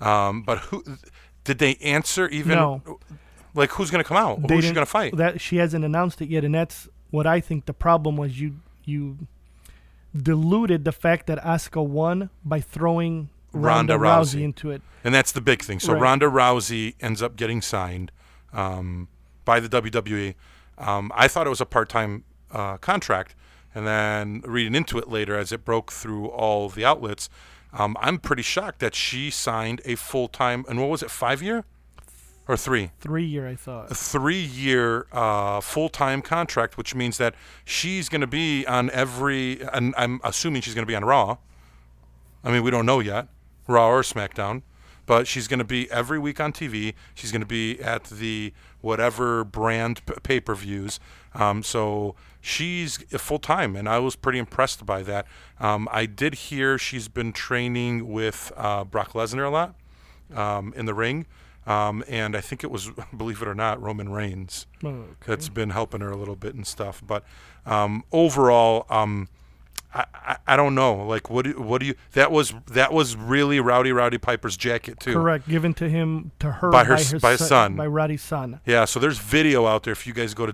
[0.00, 0.84] Um, but who
[1.44, 2.54] did they answer even?
[2.54, 3.00] No.
[3.54, 4.46] Like who's going to come out?
[4.46, 5.16] They Who's she going to fight?
[5.16, 8.38] That she hasn't announced it yet, and that's what I think the problem was.
[8.38, 9.26] You you
[10.14, 14.40] diluted the fact that Asuka won by throwing Ronda Ronda, Rousey.
[14.40, 14.42] Rousey.
[14.42, 14.82] into it.
[15.04, 15.80] And that's the big thing.
[15.80, 16.02] So Right.
[16.02, 18.12] Ronda Rousey ends up getting signed
[18.52, 19.08] um,
[19.44, 20.34] by the WWE.
[20.78, 23.34] Um, I thought it was a part-time uh, contract,
[23.76, 27.28] and then reading into it later as it broke through all the outlets,
[27.74, 30.64] um, I'm pretty shocked that she signed a full-time.
[30.66, 31.10] And what was it?
[31.10, 31.62] Five year
[32.48, 32.92] or three?
[33.00, 33.90] Three year, I thought.
[33.90, 37.34] a three-year uh, full-time contract, which means that
[37.66, 39.60] she's going to be on every.
[39.74, 41.36] And I'm assuming she's going to be on Raw.
[42.42, 43.28] I mean, we don't know yet,
[43.68, 44.62] Raw or SmackDown,
[45.04, 46.94] but she's going to be every week on TV.
[47.14, 50.98] She's going to be at the whatever brand p- pay-per-views.
[51.34, 52.14] Um, so
[52.46, 55.26] she's full time, and I was pretty impressed by that.
[55.58, 59.74] Um, I did hear she's been training with uh, Brock Lesnar a lot
[60.34, 61.26] um, in the ring.
[61.66, 65.02] Um, and I think it was, believe it or not, Roman Reigns Okay.
[65.26, 67.02] that's been helping her a little bit and stuff.
[67.04, 67.24] But
[67.66, 69.28] um, overall, um,
[69.94, 70.94] I, I, I don't know.
[71.06, 71.94] Like, what do what do you?
[72.12, 75.14] That was that was really Rowdy Rowdy Piper's jacket too.
[75.14, 75.48] Correct.
[75.48, 77.76] Given to him, to her By her s- by his son.
[77.76, 78.60] by Roddy's son.
[78.66, 80.52] Yeah, so there's video out there if you guys go to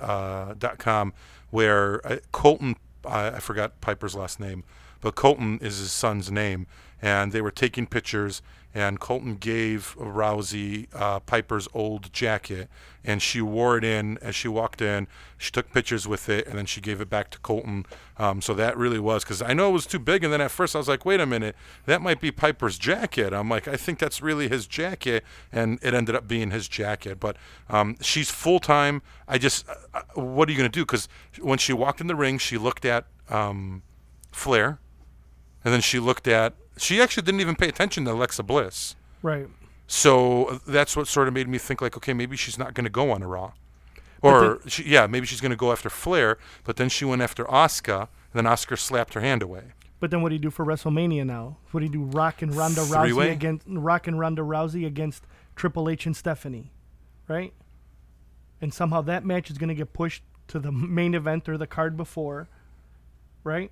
[0.00, 1.12] WWE.com
[1.50, 4.64] where uh, Colton, I forgot Piper's last name,
[5.00, 6.66] but Colton is his son's name,
[7.00, 8.42] and they were taking pictures,
[8.76, 12.68] and Colton gave Rousey uh, Piper's old jacket,
[13.02, 15.08] and she wore it in as she walked in.
[15.38, 17.86] She took pictures with it, and then she gave it back to Colton.
[18.18, 20.50] Um, so that really was because I know it was too big, and then at
[20.50, 21.56] first I was like, wait a minute,
[21.86, 23.32] that might be Piper's jacket.
[23.32, 27.18] I'm like, I think that's really his jacket, and it ended up being his jacket.
[27.18, 27.38] But
[27.70, 29.00] um, she's full time.
[29.26, 30.84] I just, uh, uh, what are you gonna do?
[30.84, 31.08] Because
[31.40, 33.84] when she walked in the ring, she looked at um,
[34.32, 34.80] Flair,
[35.64, 36.52] and then she looked at.
[36.76, 38.96] She actually didn't even pay attention to Alexa Bliss.
[39.22, 39.48] Right.
[39.86, 42.84] So uh, that's what sort of made me think like, okay, maybe she's not going
[42.84, 43.52] to go on a Raw,
[44.20, 46.38] or she, yeah, maybe she's going to go after Flair.
[46.64, 49.72] But then she went after Asuka, and then Asuka slapped her hand away.
[49.98, 51.56] But then what do you do for WrestleMania now?
[51.70, 52.02] What do you do?
[52.02, 53.28] Rock and Ronda Three-way?
[53.28, 55.24] Rousey against Rock and Ronda Rousey against
[55.54, 56.72] Triple H and Stephanie,
[57.28, 57.54] right?
[58.60, 61.66] And somehow that match is going to get pushed to the main event or the
[61.66, 62.48] card before,
[63.42, 63.70] right?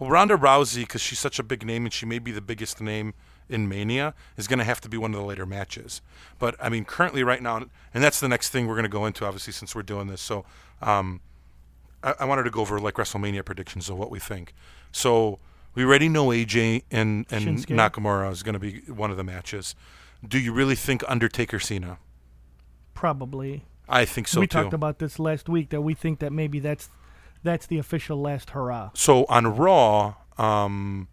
[0.00, 2.80] Well, Ronda Rousey, because she's such a big name and she may be the biggest
[2.80, 3.14] name
[3.50, 6.00] in Mania, is going to have to be one of the later matches.
[6.38, 9.04] But I mean, currently, right now, and that's the next thing we're going to go
[9.04, 10.22] into, obviously, since we're doing this.
[10.22, 10.46] So,
[10.80, 11.20] um,
[12.02, 14.54] I, I wanted to go over like WrestleMania predictions of what we think.
[14.90, 15.38] So
[15.74, 17.76] we already know AJ and and Shinsuke.
[17.76, 19.74] Nakamura is going to be one of the matches.
[20.26, 21.98] Do you really think Undertaker Cena?
[22.94, 23.64] Probably.
[23.88, 24.62] I think so we too.
[24.62, 26.88] talked about this last week that we think that maybe that's
[27.42, 28.90] that's the official last hurrah.
[28.94, 31.08] So on Raw, um,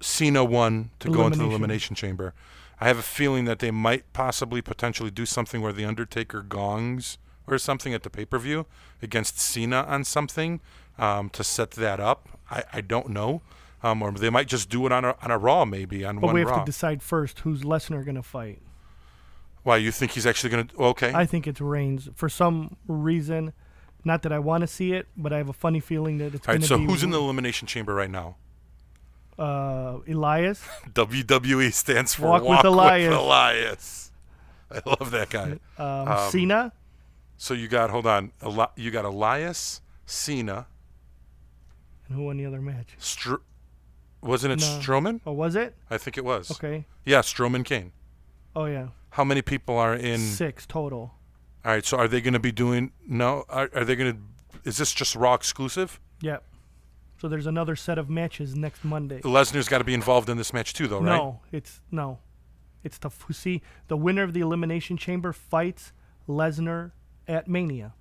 [0.00, 1.96] Cena won to go into the Elimination.
[1.96, 2.34] Chamber.
[2.80, 7.18] I have a feeling that they might possibly potentially do something where the Undertaker gongs
[7.46, 8.66] or something at the pay per view
[9.02, 10.60] against Cena on something
[10.98, 12.28] um, to set that up.
[12.50, 13.42] I, I don't know.
[13.82, 16.30] Um, or they might just do it on a, on a Raw, maybe on one.
[16.30, 16.58] But we have Raw.
[16.60, 18.60] to decide first who's Lesnar going to fight.
[19.62, 20.76] Why you think he's actually going to?
[20.76, 23.52] Okay, I think it's Reigns for some reason.
[24.04, 26.46] Not that I want to see it, but I have a funny feeling that it's
[26.48, 26.62] all going right.
[26.62, 26.84] to So be.
[26.86, 28.36] who's in the Elimination Chamber right now?
[29.38, 30.62] Uh, Elias.
[30.94, 33.14] WWE stands for Walk with Walk Elias.
[33.14, 34.12] Elias.
[34.70, 35.58] I love that guy.
[35.78, 36.72] Um, Um, Cena.
[37.36, 38.32] So you got hold on.
[38.44, 40.66] Eli- you got Elias, Cena,
[42.08, 42.94] And who won the other match?
[42.98, 43.36] Str-
[44.20, 44.66] wasn't it No.
[44.80, 45.20] Strowman?
[45.24, 45.74] Oh, was it?
[45.88, 46.50] I think it was.
[46.50, 46.86] Okay.
[47.04, 47.92] Yeah, Strowman Kane.
[48.56, 48.88] Oh yeah.
[49.10, 50.18] How many people are in?
[50.18, 51.14] Six total.
[51.64, 51.84] All right.
[51.84, 52.92] So are they going to be doing?
[53.06, 53.44] No.
[53.48, 54.18] Are, are they going to?
[54.64, 56.00] Is this just Raw exclusive?
[56.20, 56.42] Yep.
[57.20, 59.20] So there's another set of matches next Monday.
[59.22, 61.16] Lesnar's got to be involved in this match too, though, right?
[61.16, 62.18] No, it's no.
[62.84, 65.92] It's the see the winner of the elimination chamber fights
[66.28, 66.92] Lesnar
[67.26, 67.94] at Mania.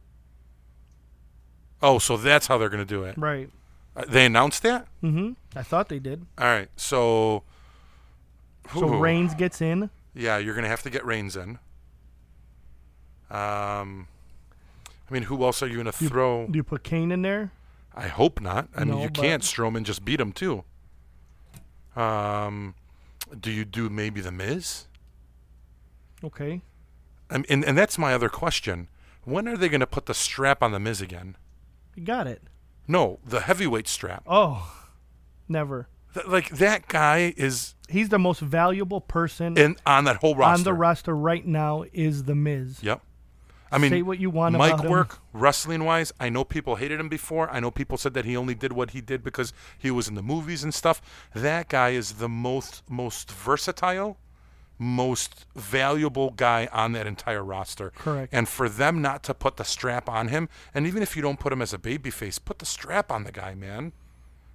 [1.81, 3.17] Oh, so that's how they're going to do it.
[3.17, 3.49] Right.
[3.95, 4.87] Uh, they announced that.
[5.03, 5.31] Mm-hmm.
[5.55, 6.25] I thought they did.
[6.37, 6.69] All right.
[6.75, 7.43] So.
[8.73, 9.89] So Reigns gets in.
[10.13, 11.57] Yeah, you're going to have to get Reigns in.
[13.29, 14.07] Um,
[15.09, 16.47] I mean, who else are you going to throw?
[16.47, 17.51] Do you put Kane in there?
[17.95, 18.69] I hope not.
[18.75, 19.43] I mean, you can't.
[19.43, 20.63] Strowman just beat him too.
[21.95, 22.75] Um,
[23.39, 24.85] do you do maybe the Miz?
[26.23, 26.61] Okay.
[27.29, 28.87] I mean, and and that's my other question.
[29.23, 31.35] When are they going to put the strap on the Miz again?
[31.95, 32.43] You got it.
[32.87, 34.23] No, the heavyweight strap.
[34.27, 34.73] Oh,
[35.49, 35.87] never.
[36.13, 40.59] Th- like that guy is He's the most valuable person in on that whole roster.
[40.59, 41.83] on the roster right now.
[41.93, 42.81] Is the Miz?
[42.81, 43.01] Yep.
[43.71, 44.91] I mean, Say what you want Mike about him.
[44.91, 46.13] work wrestling wise.
[46.19, 47.49] I know people hated him before.
[47.49, 50.15] I know people said that he only did what he did because he was in
[50.15, 51.01] the movies and stuff.
[51.33, 54.17] That guy is the most most versatile,
[54.79, 57.91] most valuable guy on that entire roster.
[57.91, 58.33] Correct.
[58.33, 61.39] And for them not to put the strap on him, and even if you don't
[61.39, 63.91] put him as a babyface, put the strap on the guy, man.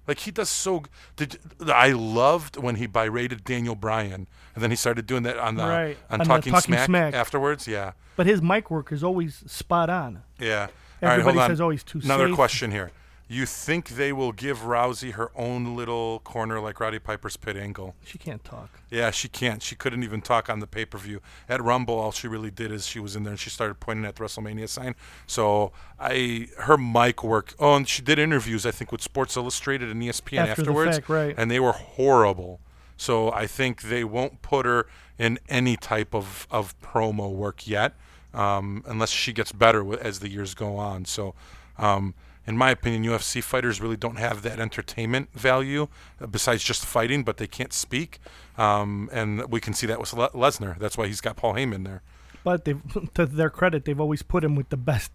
[0.07, 0.83] Like he does so.
[1.15, 5.55] Did I loved when he berated Daniel Bryan, and then he started doing that on
[5.55, 7.13] the Right, on, on the Talking, Talking Smack, Smack.
[7.13, 7.67] afterwards.
[7.67, 7.93] Yeah.
[8.15, 10.23] But his mic work is always spot on.
[10.39, 10.67] Yeah.
[11.01, 11.73] Everybody All right, hold says, on.
[11.73, 12.91] "Oh, too Another safe." question here.
[13.27, 17.95] You think they will give Rousey her own little corner like Roddy Piper's pit angle?
[18.05, 18.69] She can't talk.
[18.89, 19.63] Yeah, she can't.
[19.63, 21.21] She couldn't even talk on the pay per view.
[21.47, 24.05] At Rumble, all she really did is she was in there and she started pointing
[24.05, 24.95] at the WrestleMania sign.
[25.25, 27.55] So I, her mic work.
[27.59, 30.97] Oh, and she did interviews, I think, with Sports Illustrated and ESPN After the afterwards,
[30.97, 31.35] fact, right.
[31.37, 32.59] and they were horrible.
[32.97, 34.85] So I think they won't put her
[35.17, 37.95] in any type of, of promo work yet,
[38.33, 41.05] um, unless she gets better as the years go on.
[41.05, 41.33] So,
[41.77, 42.13] um,
[42.45, 45.87] in my opinion, UFC fighters really don't have that entertainment value
[46.21, 48.19] uh, besides just fighting, but they can't speak.
[48.57, 50.77] Um, and we can see that with Le- Lesnar.
[50.77, 52.01] That's why he's got Paul Heyman there.
[52.43, 52.81] But they've,
[53.13, 55.11] to their credit, they've always put him with the best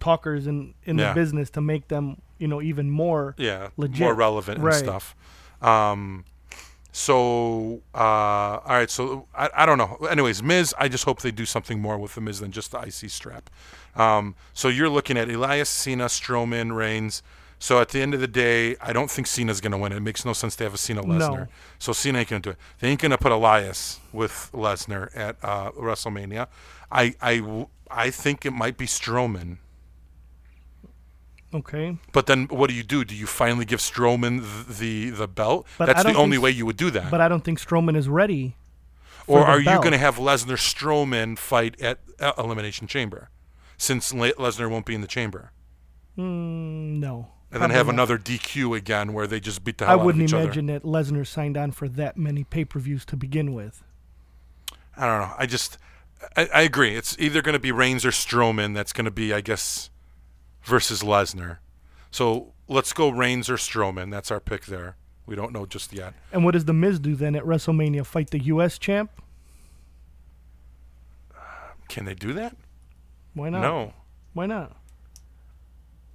[0.00, 1.08] talkers in in Yeah.
[1.12, 3.34] the business to make them, you know, even more.
[3.36, 4.00] Yeah, Legit.
[4.00, 4.74] more relevant and Right.
[4.74, 5.14] stuff.
[5.60, 6.24] Um,
[6.92, 8.90] so, uh, all right.
[8.90, 9.96] So I, I don't know.
[10.10, 12.78] Anyways, Miz, I just hope they do something more with the Miz than just the
[12.80, 13.48] IC strap.
[13.96, 17.22] Um, so you're looking at Elias, Cena, Strowman, Reigns.
[17.58, 19.92] So at the end of the day, I don't think Cena's going to win.
[19.92, 21.08] It makes no sense to have a Cena No.
[21.28, 21.48] Lesnar.
[21.78, 22.56] So Cena ain't going to do it.
[22.78, 26.46] They ain't going to put Elias with Lesnar at uh, WrestleMania.
[26.90, 29.58] I think it might be Strowman.
[31.52, 31.98] Okay.
[32.12, 33.04] But then, what do you do?
[33.04, 35.66] Do you finally give Strowman th- the the belt?
[35.78, 37.10] But That's the only way you would do that.
[37.10, 38.54] But I don't think Strowman is ready.
[39.26, 43.30] or are you going to have Lesnar Strowman fight at uh, Elimination Chamber,
[43.80, 45.52] since Le- Lesnar won't be in the chamber,
[46.18, 47.28] Mm, no.
[47.50, 47.94] and then have not.
[47.94, 50.66] another DQ again where they just beat the I hell out of wouldn't each imagine
[50.66, 53.82] that Lesnar signed on for that many pay per views to begin with.
[54.96, 55.34] I don't know.
[55.38, 55.78] I just,
[56.36, 56.94] I, I agree.
[56.94, 58.74] It's either going to be Reigns or Strowman.
[58.74, 59.88] That's going to be, I guess,
[60.62, 61.58] versus Lesnar.
[62.10, 64.10] So let's go Reigns or Strowman.
[64.10, 64.96] That's our pick there.
[65.24, 66.12] We don't know just yet.
[66.32, 68.04] And what does the Miz do then at WrestleMania?
[68.04, 68.76] Fight the U.S.
[68.78, 69.10] champ?
[71.88, 72.56] Can they do that?
[73.34, 73.60] Why not?
[73.62, 73.92] No.
[74.32, 74.76] Why not?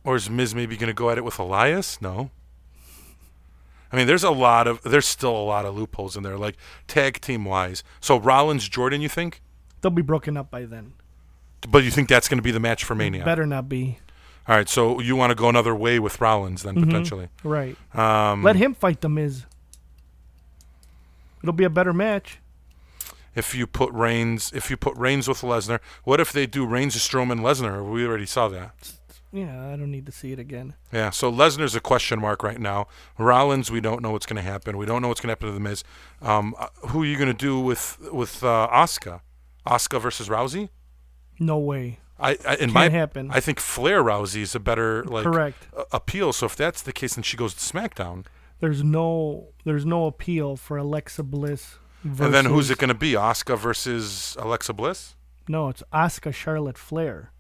[0.03, 2.01] Or is Miz maybe going to go at it with Elias?
[2.01, 2.29] No.
[3.91, 6.55] I mean, there's a lot of there's still a lot of loopholes in there, like
[6.87, 7.83] tag team wise.
[8.01, 9.41] So Rollins, Jordan, you think?
[9.81, 10.93] They'll be broken up by then.
[11.69, 13.23] But you think that's going to be the match for Mania?
[13.23, 13.99] Better not be.
[14.47, 17.29] All right, so you want to go another way with Rollins then potentially.
[17.43, 17.75] Right.
[17.95, 19.45] Um, Let him fight the Miz.
[21.41, 22.39] It'll be a better match.
[23.35, 26.95] If you put Reigns, if you put Reigns with Lesnar, what if they do Reigns,
[26.95, 27.89] Strowman, Lesnar?
[27.89, 28.93] We already saw that.
[29.31, 30.75] Yeah, I don't need to see it again.
[30.93, 32.87] Yeah, so Lesnar's a question mark right now.
[33.17, 34.77] Rollins, we don't know what's going to happen.
[34.77, 35.83] We don't know what's going to happen to the Miz.
[36.21, 39.19] Um, uh, who are you going to do with with uh, Asuka?
[39.67, 40.69] Asuka versus Rousey?
[41.37, 41.99] No way.
[42.17, 43.29] I, I in Can't my happen.
[43.29, 45.67] I think Flair Rousey is a better like Correct.
[45.75, 46.31] a- appeal.
[46.31, 48.25] So if that's the case, then she goes to SmackDown.
[48.61, 51.75] There's no there's no appeal for Alexa Bliss.
[52.05, 53.13] Versus, And then who's it going to be?
[53.13, 55.15] Asuka versus Alexa Bliss?
[55.47, 57.31] No, it's Asuka Charlotte Flair.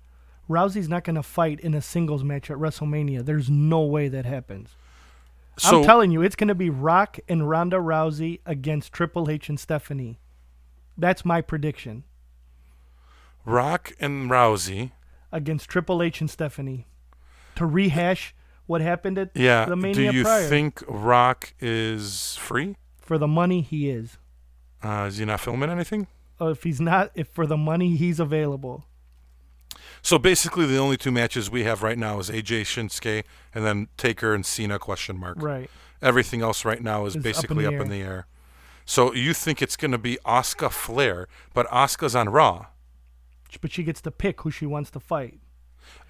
[0.49, 3.23] Rousey's not going to fight in a singles match at WrestleMania.
[3.25, 4.69] There's no way that happens.
[5.57, 9.49] So I'm telling you, it's going to be Rock and Ronda Rousey against Triple H
[9.49, 10.19] and Stephanie.
[10.97, 12.03] That's my prediction
[13.45, 14.91] Rock and Rousey.
[15.31, 16.87] against Triple H and Stephanie
[17.55, 18.33] to rehash
[18.65, 19.65] what happened at Yeah.
[19.65, 20.47] the Do you prior.
[20.49, 22.75] think Rock is free?
[22.99, 24.17] for the money he is.
[24.83, 26.07] Uh, is he not filming anything?
[26.39, 28.85] Uh, if he's not, if for the money he's available.
[30.01, 33.23] So basically, the only two matches we have right now is AJ Shinsuke
[33.53, 35.41] and then Taker and Cena question mark.
[35.41, 35.69] Right.
[36.01, 38.27] Everything else right now is Is up in basically the up in the air.
[38.85, 42.67] So you think it's going to be Asuka Flair, but Asuka's on Raw.
[43.61, 45.39] But she gets to pick who she wants to fight.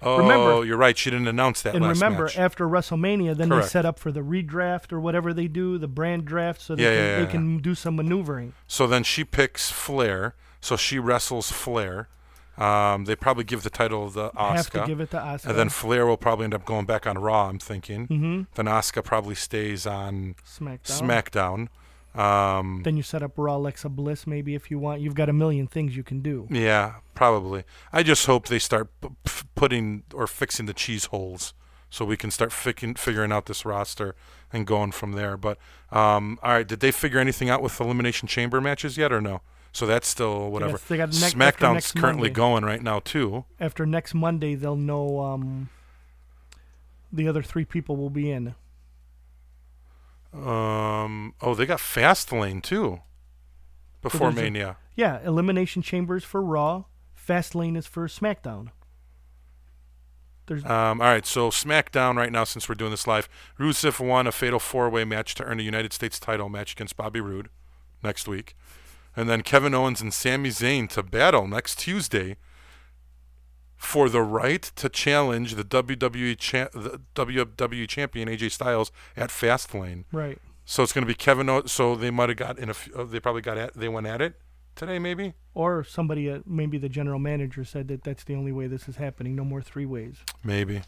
[0.02, 0.96] Oh, Remember- you're right.
[0.96, 2.36] She didn't announce that and remember, match.
[2.38, 3.70] after WrestleMania, then they Correct.
[3.70, 6.88] set up for the redraft or whatever they do, the brand draft, so they, Yeah,
[6.90, 7.30] can, yeah, they yeah.
[7.30, 8.52] can do some maneuvering.
[8.66, 10.34] So then she picks Flair.
[10.60, 12.08] So she wrestles Flair.
[12.58, 15.46] Um, they probably give the title to Have to give it to Asuka.
[15.50, 18.06] And then Flair will probably end up going back on Raw, I'm thinking.
[18.06, 20.80] hmm Then Asuka probably stays on SmackDown.
[20.84, 21.68] SmackDown.
[22.16, 25.00] Um, Then you set up Raw Alexa Bliss, maybe if you want.
[25.00, 26.46] You've got a million things you can do.
[26.50, 27.64] yeah, probably.
[27.92, 31.52] I just hope they start p- p- putting or fixing the cheese holes
[31.90, 34.14] so we can start ficking, figuring out this roster
[34.52, 35.36] and going from there.
[35.36, 35.58] But
[35.92, 39.42] um, all right, did they figure anything out with Elimination Chamber matches yet or no?
[39.72, 40.78] So that's still whatever.
[40.88, 42.34] They got ne- SmackDown's currently Monday.
[42.34, 43.44] going right now too.
[43.60, 45.68] After next Monday, they'll know um,
[47.12, 48.54] the other three people will be in.
[50.44, 53.00] Um, oh, they got Fastlane too.
[54.02, 54.76] Before a- Mania.
[54.94, 56.84] Yeah, Elimination Chambers for Raw.
[57.16, 58.68] Fastlane is for SmackDown.
[60.46, 63.28] There's Um, all right, so SmackDown right now, since we're doing this live,
[63.58, 67.20] Rusev won a fatal four-way match to earn a United States title match against Bobby
[67.20, 67.48] Roode
[68.02, 68.54] next week,
[69.16, 72.36] and then Kevin Owens and Sami Zayn to battle next Tuesday
[73.86, 80.04] for the right to challenge the WWE cha- the WWE champion AJ Styles at Fastlane.
[80.12, 80.38] right.
[80.68, 81.48] So it's going to be Kevin.
[81.48, 82.70] O- so they might have got in a.
[82.70, 83.74] F- uh, they probably got at.
[83.74, 84.34] They went at it
[84.74, 85.34] today, maybe.
[85.54, 88.96] Or somebody, uh, maybe the general manager said that that's the only way this is
[88.96, 89.36] happening.
[89.36, 90.16] No more three ways.
[90.42, 90.78] Maybe.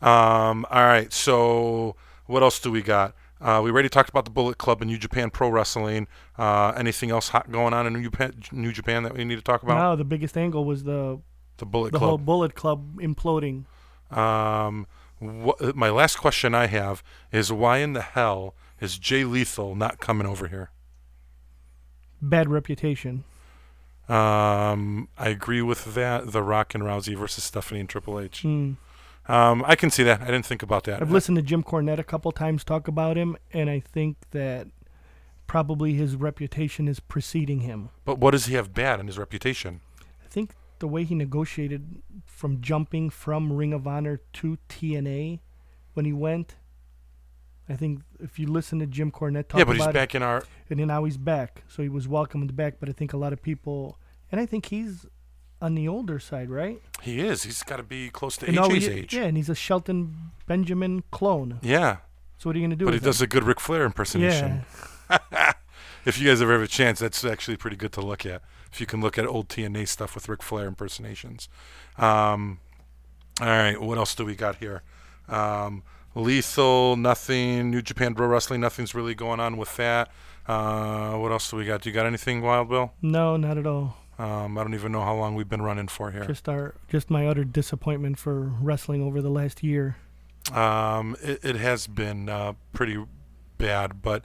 [0.00, 1.12] Um, all right.
[1.12, 1.94] So
[2.24, 3.14] what else do we got?
[3.38, 6.08] Uh, we already talked about the Bullet Club and New Japan Pro Wrestling.
[6.38, 9.42] Uh, anything else hot going on in New Japan, New Japan that we need to
[9.42, 9.76] talk about?
[9.78, 11.20] No, the biggest angle was the
[11.58, 12.26] The Bullet the whole Club.
[12.26, 13.64] Bullet Club imploding.
[14.10, 14.86] Um,
[15.20, 19.98] wh- my last question I have is why in the hell is Jay Lethal not
[19.98, 20.70] coming over here?
[22.22, 23.24] Bad reputation.
[24.08, 26.32] Um, I agree with that.
[26.32, 28.42] The Rock and Rousey versus Stephanie and Triple H.
[28.42, 28.76] Mm.
[29.28, 30.22] Um, I can see that.
[30.22, 31.02] I didn't think about that.
[31.02, 34.68] I've listened to Jim Cornette a couple times talk about him, and I think that
[35.46, 37.90] probably his reputation is preceding him.
[38.06, 39.80] But what does he have bad in his reputation?
[40.24, 45.40] I think the way he negotiated from jumping from Ring of Honor to TNA
[45.94, 46.56] when he went.
[47.68, 50.22] I think if you listen to Jim Cornette talk yeah, but he's about back in
[50.22, 50.42] our.
[50.70, 52.76] and then now he's back, so he was welcomed back.
[52.80, 53.98] But I think a lot of people,
[54.32, 55.04] and I think he's
[55.60, 56.80] on the older side, right?
[57.02, 57.42] He is.
[57.42, 59.14] He's got to be close to And AJ's he- age.
[59.14, 61.58] Yeah, and he's a Shelton Benjamin clone.
[61.62, 61.98] Yeah,
[62.38, 62.84] So what are you gonna do?
[62.86, 64.64] but he with does a good Ric Flair impersonation.
[65.10, 65.52] Yeah,
[66.06, 68.40] If you guys ever have a chance, that's actually pretty good to look at.
[68.72, 71.48] If you can look at old TNA stuff with Ric Flair impersonations.
[71.96, 72.60] Um,
[73.40, 74.82] all right, what else do we got here?
[75.28, 75.82] Um,
[76.14, 77.70] Lethal, nothing.
[77.70, 80.10] New Japan Pro Wrestling, nothing's really going on with that.
[80.46, 81.82] Uh, what else do we got?
[81.82, 82.92] Do you got anything, Wild Bill?
[83.02, 83.96] no, not at all.
[84.18, 86.24] Um, I don't even know how long we've been running for here.
[86.24, 89.96] Just our, just my utter disappointment for wrestling over the last year.
[90.52, 93.04] Um, it, it has been uh, pretty
[93.58, 94.24] bad, but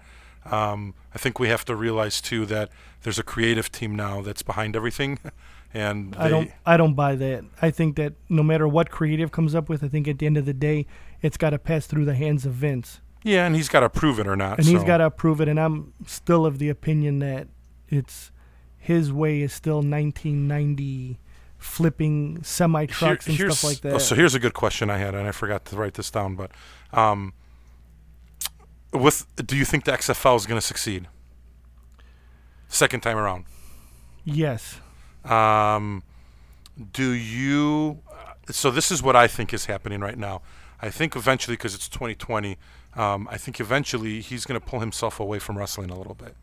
[0.51, 2.69] um, I think we have to realize too that
[3.03, 5.19] there's a creative team now that's behind everything,
[5.73, 7.43] and I don't, I don't buy that.
[7.61, 10.37] I think that no matter what creative comes up with, I think at the end
[10.37, 10.85] of the day,
[11.21, 14.19] it's got to pass through the hands of Vince, yeah, and he's got to prove
[14.19, 14.57] it or not.
[14.59, 15.47] and he's got to approve it.
[15.47, 17.47] And I'm still of the opinion that
[17.89, 18.31] it's
[18.77, 21.19] his way is still 1990
[21.57, 23.93] flipping semi Here- trucks and stuff like that.
[23.93, 26.35] oh, so here's a good question I had, and I forgot to write this down.
[26.35, 26.51] But
[26.91, 27.33] um,
[28.93, 31.07] with do you think the XFL is going to succeed
[32.67, 33.45] second time around?
[34.23, 34.79] yes,
[35.25, 36.03] Um,
[36.91, 37.99] do you?
[38.49, 40.41] So this is what I think is happening right now.
[40.81, 42.57] I think eventually, because it's 2020,
[42.95, 46.35] um, I think eventually he's going to pull himself away from wrestling a little bit,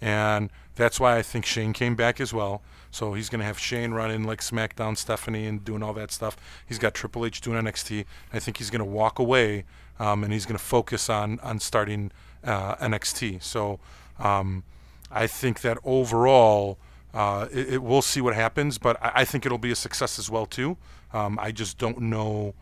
[0.00, 2.62] and that's why I think Shane came back as well.
[2.90, 6.36] So he's going to have Shane running like SmackDown, Stephanie, and doing all that stuff.
[6.66, 8.04] He's got Triple H doing NXT.
[8.32, 9.64] I think he's going to walk away,
[9.98, 12.10] um, and he's going to focus on on starting
[12.42, 13.42] uh, NXT.
[13.42, 13.78] So
[14.18, 14.64] um,
[15.10, 16.78] I think that overall.
[17.12, 20.16] Uh, it, it, we'll see what happens, but I, I think it'll be a success
[20.16, 20.76] as well too.
[21.12, 22.54] Um, I just don't know.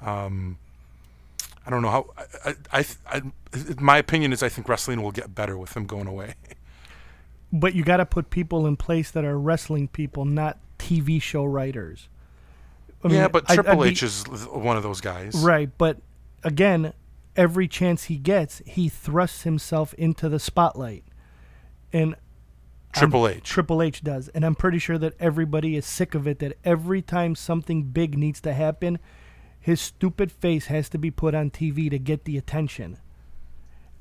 [0.00, 0.58] Um,
[1.66, 2.06] I don't know how.
[2.44, 3.22] I, I, I,
[3.52, 6.34] I, my opinion is I think wrestling will get better with him going away.
[7.60, 11.44] But you got to put people in place that are wrestling people, not TV show
[11.44, 12.08] writers.
[13.04, 15.34] I yeah, mean, but I'd- Triple I'd be- H is one of those guys.
[15.34, 15.98] Right, but
[16.42, 16.92] again,
[17.36, 21.04] every chance he gets, he thrusts himself into the spotlight.
[21.92, 22.16] And
[22.92, 23.44] Triple I'm- H.
[23.44, 24.28] Triple H does.
[24.28, 28.18] And I'm pretty sure that everybody is sick of it that every time something big
[28.18, 28.98] needs to happen,
[29.60, 32.98] his stupid face has to be put on TV to get the attention.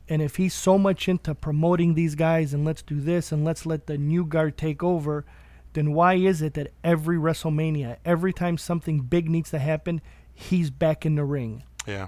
[0.08, 3.66] And if he's so much into promoting these guys and let's do this and let's
[3.66, 5.26] let the new guard take over,
[5.74, 10.02] then why is it that every WrestleMania, every time something big needs to happen,
[10.34, 11.64] he's back in the ring?
[11.88, 12.08] yeah.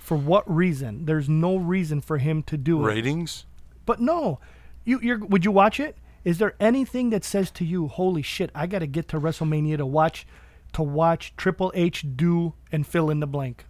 [0.00, 1.06] For what reason?
[1.06, 2.86] There's no reason for him to do it.
[2.88, 3.46] Ratings.
[3.86, 4.38] But no,
[4.84, 5.96] you you're would you watch it?
[6.24, 9.78] Is there anything that says to you, "Holy shit, I got to get to WrestleMania
[9.78, 10.26] to watch
[10.74, 13.64] to watch Triple H do and fill in the blank"?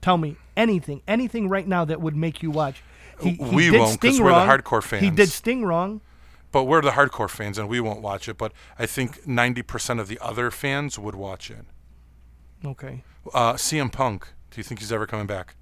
[0.00, 2.82] Tell me anything, anything right now that would make you watch.
[3.20, 4.48] He, he We did won't, 'cause Sting we're the wrong.
[4.60, 5.28] hardcore He did.
[5.30, 6.00] Sting wrong.
[6.52, 8.36] But we're the hardcore fans and we won't watch it.
[8.38, 11.64] But I think 90% of the other fans would watch it.
[12.64, 13.02] Okay.
[13.34, 15.54] Uh, CM Punk, do you think he's ever coming back?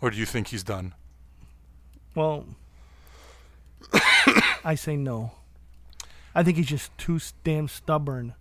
[0.00, 0.94] Or do you think he's done?
[2.14, 2.46] Well,
[4.64, 5.32] I say no.
[6.34, 8.34] I think he's just too damn stubborn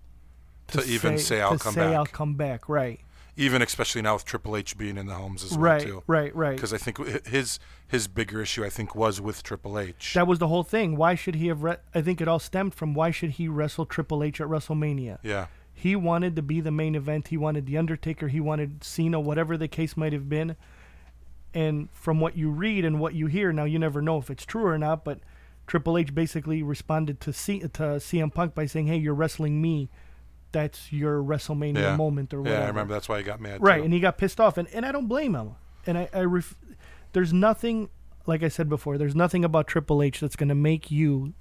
[0.68, 2.68] To even say, "I'll to come say back." I'll come back.
[2.70, 3.00] Right.
[3.38, 5.82] Even especially now with Triple H being in the homes as well Right.
[5.82, 6.04] too.
[6.08, 6.24] Right.
[6.24, 6.36] Right.
[6.36, 6.56] right.
[6.56, 10.14] Because I think his his bigger issue I think was with Triple H.
[10.14, 10.96] That was the whole thing.
[10.96, 11.62] Why should he have?
[11.64, 15.20] Re- I think it all stemmed from why should he wrestle Triple H at WrestleMania?
[15.24, 15.48] yeah.
[15.78, 17.28] He wanted to be the main event.
[17.28, 18.30] He wanted the Undertaker.
[18.30, 19.20] He wanted Cena.
[19.20, 20.56] Whatever the case might have been.
[21.54, 24.46] And from what you read and what you hear, now you never know if it's
[24.46, 25.04] true or not.
[25.04, 25.20] But
[25.68, 29.90] Triple H basically responded to C- to CM Punk by saying, "Hey, you're wrestling me.
[30.56, 31.96] That's your WrestleMania Yeah.
[31.98, 33.62] moment or whatever." Yeah, I remember that's why he got mad.
[33.62, 33.84] Right, too.
[33.84, 35.56] and he got pissed off, and, and I don't blame him.
[35.86, 36.56] And I, I ref-
[37.14, 37.90] there's nothing,
[38.26, 41.34] like I said before, there's nothing about Triple H that's going to make you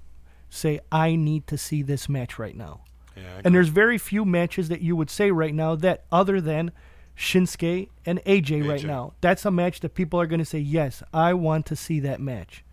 [0.49, 2.81] say, I need to see this match right now.
[3.15, 6.71] yeah, And there's very few matches that you would say right now that, other than
[7.17, 11.01] Shinsuke and AJ, right now, that's a match that people are going to say, yes,
[11.13, 12.63] I want to see that match.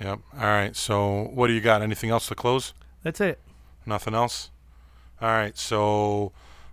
[0.00, 0.20] Yep.
[0.34, 0.76] All right.
[0.76, 1.82] So what do you got?
[1.82, 2.72] Anything else to close?
[3.02, 3.40] That's it.
[3.84, 4.50] Nothing else?
[5.20, 5.58] All right.
[5.58, 6.30] So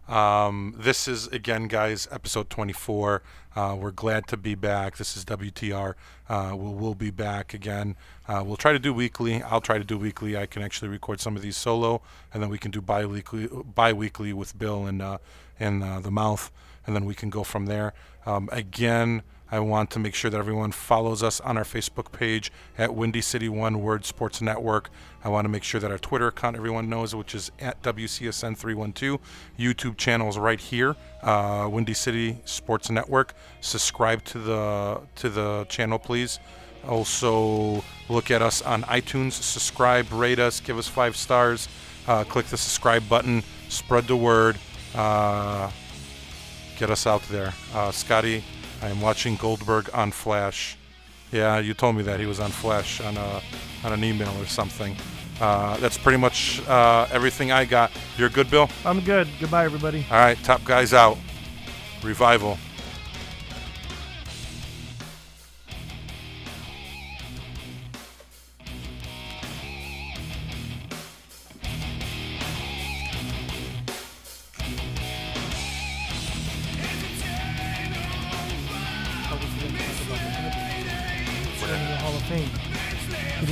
[0.07, 3.23] um, this is, again, guys, episode 24.
[3.55, 4.97] Uh, we're glad to be back.
[4.97, 5.95] This is WTR.
[6.29, 7.95] Uh, we'll, we'll be back again.
[8.27, 9.41] Uh, we'll try to do weekly.
[9.41, 10.37] I'll try to do weekly.
[10.37, 14.31] I can actually record some of these solo, and then we can do bi-weekly, bi-weekly
[14.31, 15.17] with Bill and, uh,
[15.59, 16.51] and uh, the mouth,
[16.85, 17.93] and then we can go from there.
[18.27, 19.23] Um, again,
[19.55, 23.21] I want to make sure that everyone follows us on our Facebook page at Windy
[23.21, 24.89] City One Word Sports Network.
[25.23, 29.17] I want to make sure that our Twitter account everyone knows, which is at WCSN312.
[29.57, 33.33] YouTube channel is right here, uh, Windy City Sports Network.
[33.61, 36.37] Subscribe to the to the channel, please.
[36.85, 39.31] Also, look at us on iTunes.
[39.41, 41.69] Subscribe, rate us, give us five stars.
[42.09, 43.41] Uh, click the subscribe button.
[43.69, 44.57] Spread the word.
[44.93, 45.71] Uh,
[46.77, 47.53] get us out there.
[47.73, 48.43] Uh, Scotty,
[48.85, 50.77] I am watching Goldberg on Flash.
[51.31, 53.41] Yeah, you told me that he was on Flash on a
[53.83, 54.95] on an email or something.
[55.41, 57.91] Uh, that's pretty much uh, everything I got.
[58.15, 58.69] You're good, Bill.
[58.85, 59.27] I'm good.
[59.39, 60.05] Goodbye, everybody.
[60.11, 61.17] All right, top guys out.
[62.03, 62.59] Revival.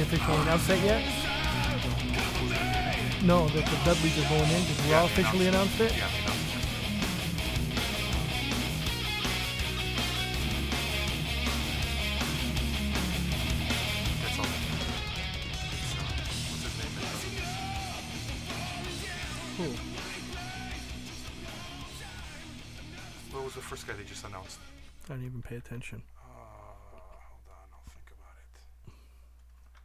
[0.03, 1.01] Officially announce that yet?
[3.23, 4.65] No, that the Dudleys are going in.
[4.65, 5.93] Did we all officially announce it?
[14.21, 14.45] That's all.
[16.51, 16.91] What's his name?
[19.57, 19.75] Cool.
[23.31, 24.59] What was the first guy they just announced?
[25.05, 26.03] I didn't even pay attention.